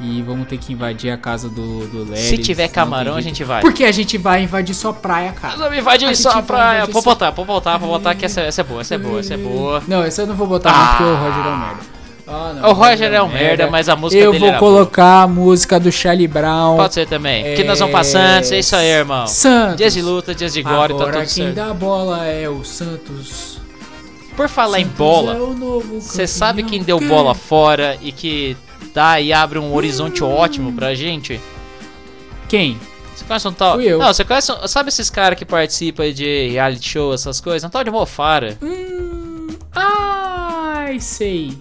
E 0.00 0.22
vamos 0.22 0.48
ter 0.48 0.58
que 0.58 0.72
invadir 0.72 1.10
a 1.10 1.16
casa 1.16 1.48
do, 1.48 1.86
do 1.86 2.04
Lelis. 2.04 2.20
Se 2.20 2.38
tiver 2.38 2.68
camarão, 2.68 3.14
a 3.14 3.20
gente 3.20 3.44
vai. 3.44 3.60
Porque 3.60 3.84
a 3.84 3.92
gente 3.92 4.18
vai 4.18 4.42
invadir 4.42 4.74
sua 4.74 4.92
praia, 4.92 5.32
cara. 5.32 5.54
Nós 5.54 5.62
vamos 5.62 5.78
invadir 5.78 6.16
sua 6.16 6.42
praia. 6.42 6.86
Vou 6.86 7.02
botar, 7.02 7.30
vou 7.30 7.44
botar, 7.44 7.76
vou 7.78 7.88
botar 7.88 8.14
que 8.14 8.24
essa, 8.24 8.40
essa 8.40 8.62
é 8.62 8.64
boa, 8.64 8.80
essa 8.80 8.94
é 8.94 8.98
boa, 8.98 9.20
essa 9.20 9.34
é 9.34 9.36
boa. 9.36 9.82
Não, 9.86 10.02
essa 10.02 10.22
eu 10.22 10.26
não 10.26 10.34
vou 10.34 10.46
botar, 10.46 10.70
ah. 10.70 10.74
não, 10.74 10.88
porque 10.88 11.02
o 11.04 11.14
Roger 11.14 11.46
é 11.46 11.50
um 11.50 11.58
merda. 11.58 12.02
Ah, 12.26 12.52
não, 12.54 12.70
o 12.70 12.72
Roger 12.72 13.12
é 13.12 13.22
um 13.22 13.28
merda, 13.28 13.44
merda, 13.44 13.70
mas 13.70 13.88
a 13.88 13.96
música 13.96 14.22
Eu 14.22 14.32
dele 14.32 14.50
vou 14.50 14.58
colocar 14.58 15.02
boa. 15.02 15.22
a 15.24 15.28
música 15.28 15.78
do 15.78 15.92
Charlie 15.92 16.28
Brown. 16.28 16.76
Pode 16.76 16.94
ser 16.94 17.06
também. 17.06 17.46
É... 17.46 17.54
Que 17.54 17.64
nós 17.64 17.78
vamos 17.78 17.92
pra 17.92 18.04
Santos, 18.04 18.52
é 18.52 18.58
isso 18.58 18.74
aí, 18.74 18.88
irmão. 18.88 19.26
Santos. 19.26 19.76
Dias 19.76 19.92
de 19.92 20.02
luta, 20.02 20.34
dias 20.34 20.52
de 20.52 20.62
glória, 20.62 20.94
Agora 20.94 21.12
tá 21.12 21.18
tudo 21.20 21.34
quem 21.34 21.44
certo. 21.44 21.54
dá 21.54 21.74
bola 21.74 22.26
é 22.26 22.48
o 22.48 22.64
Santos. 22.64 23.60
Por 24.36 24.48
falar 24.48 24.78
Santos 24.78 24.92
em 24.92 24.96
bola, 24.96 25.34
é 25.34 26.00
você 26.00 26.22
é 26.22 26.26
sabe 26.26 26.62
quem 26.62 26.82
deu 26.82 26.98
bola 27.00 27.34
fora 27.34 27.98
e 28.00 28.10
que 28.12 28.56
dá 28.94 29.20
e 29.20 29.32
abre 29.32 29.58
um 29.58 29.74
horizonte 29.74 30.22
hum. 30.22 30.30
ótimo 30.30 30.72
pra 30.72 30.94
gente? 30.94 31.40
Quem? 32.48 32.78
Você 33.14 33.24
conhece 33.24 33.48
um 33.48 33.52
tal? 33.52 33.76
Fui 33.76 33.84
eu. 33.84 33.98
Não, 33.98 34.12
você 34.12 34.24
conhece. 34.24 34.52
Sabe 34.66 34.88
esses 34.88 35.10
caras 35.10 35.38
que 35.38 35.44
participam 35.44 36.12
de 36.12 36.48
reality 36.48 36.88
show, 36.88 37.14
essas 37.14 37.40
coisas? 37.40 37.66
Um 37.66 37.70
tal 37.70 37.84
de 37.84 37.90
Mofara. 37.90 38.58
Hum. 38.62 39.48
Ai, 39.74 40.98
sei. 41.00 41.56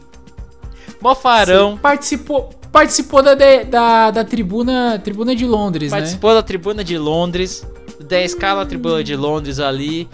Mofarão. 1.02 1.78
participou, 1.78 2.52
participou 2.72 3.24
da, 3.24 3.34
da, 3.34 4.12
da 4.12 4.24
tribuna, 4.24 5.00
tribuna 5.04 5.36
de 5.36 5.46
Londres, 5.46 5.90
participou 5.90 6.30
né? 6.30 6.36
da 6.36 6.44
tribuna 6.44 6.84
de 6.84 6.98
Londres. 6.98 7.66
10 8.00 8.32
escala 8.32 8.66
tribuna 8.66 9.04
de 9.04 9.16
Londres 9.16 9.60
ali. 9.60 10.08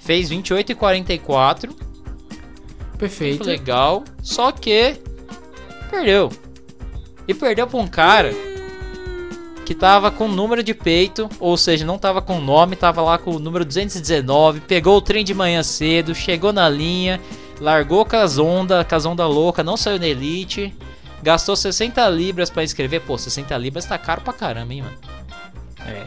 Fez 0.00 0.28
28 0.28 0.72
e 0.72 0.74
44. 0.74 1.74
Perfeito. 2.98 3.44
Muito 3.44 3.46
legal. 3.46 4.04
Só 4.22 4.52
que 4.52 4.96
perdeu. 5.90 6.30
E 7.26 7.34
perdeu 7.34 7.66
pra 7.66 7.78
um 7.78 7.86
cara 7.86 8.32
que 9.64 9.74
tava 9.74 10.10
com 10.10 10.28
número 10.28 10.62
de 10.62 10.74
peito, 10.74 11.28
ou 11.40 11.56
seja, 11.56 11.86
não 11.86 11.98
tava 11.98 12.20
com 12.20 12.38
nome, 12.38 12.76
tava 12.76 13.00
lá 13.00 13.16
com 13.16 13.30
o 13.30 13.38
número 13.38 13.64
219, 13.64 14.60
pegou 14.60 14.98
o 14.98 15.00
trem 15.00 15.24
de 15.24 15.32
manhã 15.32 15.62
cedo, 15.62 16.14
chegou 16.14 16.52
na 16.52 16.68
linha 16.68 17.18
largou 17.60 18.04
com 18.04 18.16
as 18.16 18.38
ondas, 18.38 18.86
com 18.86 18.94
as 18.94 19.06
ondas 19.06 19.28
loucas, 19.28 19.64
não 19.64 19.76
saiu 19.76 19.98
na 19.98 20.06
Elite, 20.06 20.74
gastou 21.22 21.56
60 21.56 22.06
libras 22.08 22.50
para 22.50 22.64
inscrever. 22.64 23.00
Pô, 23.00 23.16
60 23.16 23.56
libras 23.56 23.84
tá 23.84 23.98
caro 23.98 24.20
pra 24.20 24.32
caramba, 24.32 24.72
hein, 24.72 24.82
mano. 24.82 24.98
É. 25.86 26.04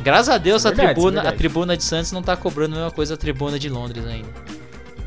Graças 0.00 0.28
a 0.28 0.38
Deus 0.38 0.64
é 0.64 0.68
verdade, 0.68 0.90
a 0.90 0.94
tribuna, 0.94 1.22
é 1.22 1.28
a 1.28 1.32
tribuna 1.32 1.76
de 1.76 1.82
Santos 1.82 2.12
não 2.12 2.22
tá 2.22 2.36
cobrando 2.36 2.74
a 2.76 2.78
mesma 2.78 2.90
coisa 2.92 3.14
a 3.14 3.16
tribuna 3.16 3.58
de 3.58 3.68
Londres 3.68 4.04
ainda. 4.06 4.28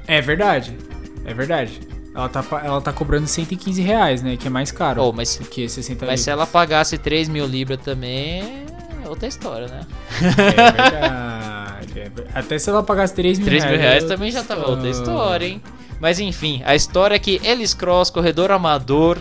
É 0.06 0.20
verdade. 0.22 0.78
É 1.26 1.34
verdade. 1.34 1.80
Ela 2.16 2.30
tá, 2.30 2.46
ela 2.64 2.82
tá 2.82 2.94
cobrando 2.94 3.28
115 3.28 3.82
reais, 3.82 4.24
né? 4.24 4.38
Que 4.38 4.48
é 4.48 4.50
mais 4.50 4.72
caro 4.72 5.04
oh, 5.04 5.12
mas, 5.12 5.36
do 5.36 5.46
que 5.46 5.68
60 5.68 6.06
Mas 6.06 6.22
se 6.22 6.30
ela 6.30 6.48
pagasse 6.48 6.98
3 6.98 7.28
mil 7.28 7.46
libras 7.46 7.80
também, 7.80 8.66
é 9.04 9.10
outra 9.10 9.28
história, 9.28 9.68
né? 9.68 9.82
É 10.22 10.30
verdade. 10.32 12.00
É, 12.00 12.12
até 12.34 12.58
se 12.58 12.70
ela 12.70 12.82
pagasse 12.82 13.14
3 13.14 13.40
mil 13.40 13.48
3 13.48 13.64
reais. 13.64 13.78
mil 13.78 13.88
reais 13.88 14.04
também 14.06 14.32
já 14.32 14.44
tava 14.44 14.70
outra 14.70 14.90
história, 14.90 15.46
hein? 15.46 15.62
Mas 16.00 16.20
enfim, 16.20 16.62
a 16.66 16.74
história 16.74 17.16
é 17.16 17.20
que 17.20 17.42
Elis 17.44 17.74
Cross, 17.74 18.10
corredor 18.10 18.50
amador, 18.50 19.18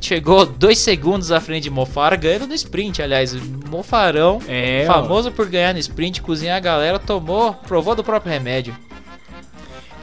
chegou 0.00 0.46
dois 0.46 0.78
segundos 0.78 1.32
à 1.32 1.40
frente 1.40 1.64
de 1.64 1.70
Mofara, 1.70 2.14
ganhando 2.14 2.46
no 2.46 2.54
sprint, 2.54 3.02
aliás. 3.02 3.34
Mofarão, 3.68 4.40
é, 4.46 4.84
famoso 4.86 5.30
ó. 5.30 5.32
por 5.32 5.48
ganhar 5.48 5.72
no 5.72 5.80
sprint, 5.80 6.22
cozinhar 6.22 6.56
a 6.56 6.60
galera, 6.60 6.98
tomou, 6.98 7.54
provou 7.54 7.96
do 7.96 8.04
próprio 8.04 8.32
remédio. 8.32 8.76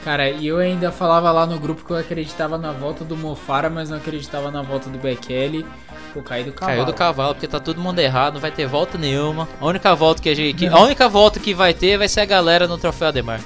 Cara, 0.04 0.28
e 0.30 0.48
eu 0.48 0.58
ainda 0.58 0.90
falava 0.90 1.30
lá 1.30 1.46
no 1.46 1.58
grupo 1.60 1.84
que 1.84 1.92
eu 1.92 1.96
acreditava 1.96 2.58
na 2.58 2.72
volta 2.72 3.04
do 3.04 3.16
Mofara, 3.16 3.70
mas 3.70 3.88
não 3.88 3.98
acreditava 3.98 4.50
na 4.50 4.60
volta 4.60 4.90
do 4.90 4.98
Bekele. 4.98 5.64
Pô, 6.12 6.20
caiu 6.20 6.46
do 6.46 6.52
cavalo. 6.52 6.76
Caiu 6.76 6.86
do 6.86 6.92
cavalo, 6.92 7.34
porque 7.34 7.46
tá 7.46 7.60
todo 7.60 7.80
mundo 7.80 8.00
errado, 8.00 8.34
não 8.34 8.40
vai 8.40 8.50
ter 8.50 8.66
volta 8.66 8.98
nenhuma. 8.98 9.48
A 9.60 9.64
única 9.64 9.94
volta 9.94 10.20
que 10.20 10.28
a 10.28 10.34
gente. 10.34 10.56
Que, 10.56 10.66
a 10.66 10.78
única 10.80 11.08
volta 11.08 11.38
que 11.38 11.54
vai 11.54 11.72
ter 11.72 11.96
vai 11.96 12.08
ser 12.08 12.20
a 12.20 12.24
galera 12.24 12.66
no 12.66 12.76
troféu 12.76 13.08
Ademar. 13.08 13.40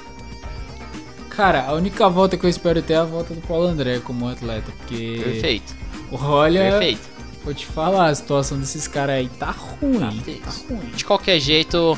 Cara, 1.29 1.65
a 1.67 1.73
única 1.73 2.09
volta 2.09 2.35
que 2.35 2.45
eu 2.45 2.49
espero 2.49 2.81
ter 2.81 2.93
é 2.93 2.97
a 2.97 3.03
volta 3.03 3.35
do 3.35 3.41
Paulo 3.41 3.67
André 3.67 3.99
como 3.99 4.27
atleta, 4.27 4.71
porque. 4.77 5.21
Perfeito. 5.23 5.75
Olha. 6.11 6.71
Perfeito. 6.71 7.17
Vou 7.45 7.53
te 7.53 7.65
falar, 7.67 8.07
a 8.07 8.15
situação 8.15 8.57
desses 8.57 8.87
caras 8.87 9.17
aí 9.17 9.29
tá 9.29 9.51
ruim. 9.51 9.99
Tá, 9.99 10.51
tá 10.51 10.57
ruim. 10.67 10.91
De 10.95 11.05
qualquer 11.05 11.39
jeito, 11.39 11.97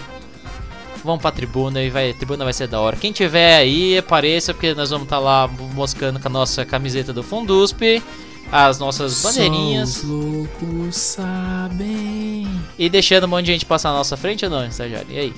vamos 1.04 1.22
pra 1.22 1.32
tribuna 1.32 1.82
e 1.82 1.90
vai, 1.90 2.12
a 2.12 2.14
tribuna 2.14 2.44
vai 2.44 2.54
ser 2.54 2.68
da 2.68 2.80
hora. 2.80 2.96
Quem 2.96 3.12
tiver 3.12 3.58
aí, 3.58 3.98
apareça, 3.98 4.54
porque 4.54 4.74
nós 4.74 4.90
vamos 4.90 5.06
estar 5.06 5.18
tá 5.18 5.22
lá 5.22 5.48
moscando 5.74 6.20
com 6.20 6.28
a 6.28 6.32
nossa 6.32 6.66
camiseta 6.66 7.14
do 7.14 7.24
Fundusp 7.24 8.02
as 8.52 8.80
nossas 8.80 9.22
bandeirinhas. 9.22 9.90
Só 9.90 10.08
os 10.08 10.10
loucos 10.10 10.96
sabem. 10.96 12.48
E 12.78 12.90
deixando 12.90 13.26
um 13.26 13.28
monte 13.28 13.46
de 13.46 13.54
gente 13.54 13.66
passar 13.66 13.90
na 13.92 13.98
nossa 13.98 14.18
frente 14.18 14.46
ou 14.46 14.52
não, 14.52 14.66
estagiário? 14.66 15.08
E 15.10 15.20
aí? 15.20 15.34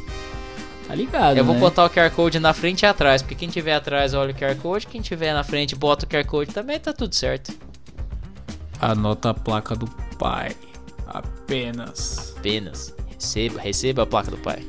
Tá 0.87 0.95
ligado, 0.95 1.37
Eu 1.37 1.45
vou 1.45 1.53
né? 1.53 1.59
botar 1.59 1.85
o 1.85 1.89
QR 1.89 2.09
Code 2.11 2.39
na 2.39 2.53
frente 2.53 2.81
e 2.81 2.85
atrás, 2.85 3.21
porque 3.21 3.35
quem 3.35 3.47
tiver 3.47 3.73
atrás 3.73 4.13
olha 4.13 4.31
o 4.31 4.35
QR 4.35 4.55
Code, 4.55 4.87
quem 4.87 5.01
tiver 5.01 5.33
na 5.33 5.43
frente 5.43 5.75
bota 5.75 6.05
o 6.05 6.09
QR 6.09 6.25
Code 6.25 6.53
também, 6.53 6.79
tá 6.79 6.91
tudo 6.91 7.15
certo. 7.15 7.53
Anota 8.79 9.29
a 9.29 9.33
placa 9.33 9.75
do 9.75 9.87
pai. 10.17 10.55
Apenas. 11.07 12.35
Apenas. 12.37 12.95
Receba, 13.09 13.61
receba 13.61 14.03
a 14.03 14.05
placa 14.05 14.31
do 14.31 14.37
pai. 14.37 14.65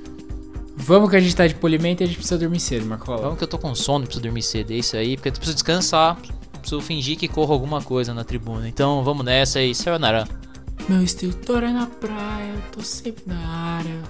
Vamos 0.76 1.10
que 1.10 1.16
a 1.16 1.20
gente 1.20 1.36
tá 1.36 1.46
de 1.46 1.54
polimento 1.54 2.02
e 2.02 2.04
a 2.04 2.06
gente 2.06 2.16
precisa 2.16 2.38
dormir 2.38 2.60
cedo, 2.60 2.86
Marcola. 2.86 3.22
Vamos 3.22 3.38
que 3.38 3.44
eu 3.44 3.48
tô 3.48 3.58
com 3.58 3.74
sono, 3.74 4.04
preciso 4.04 4.22
dormir 4.22 4.42
cedo, 4.42 4.72
é 4.72 4.76
isso 4.76 4.96
aí, 4.96 5.16
porque 5.16 5.28
eu 5.28 5.32
preciso 5.32 5.54
descansar. 5.54 6.18
Preciso 6.60 6.80
fingir 6.80 7.18
que 7.18 7.26
corro 7.28 7.52
alguma 7.52 7.82
coisa 7.82 8.14
na 8.14 8.24
tribuna. 8.24 8.68
Então 8.68 9.02
vamos 9.02 9.24
nessa 9.24 9.58
aí, 9.58 9.74
sayonara. 9.74 10.26
Meu 10.88 11.02
extintor 11.02 11.62
é 11.62 11.72
na 11.72 11.86
praia, 11.86 12.52
eu 12.54 12.62
tô 12.72 12.80
sempre 12.80 13.24
na 13.26 13.46
área. 13.46 14.02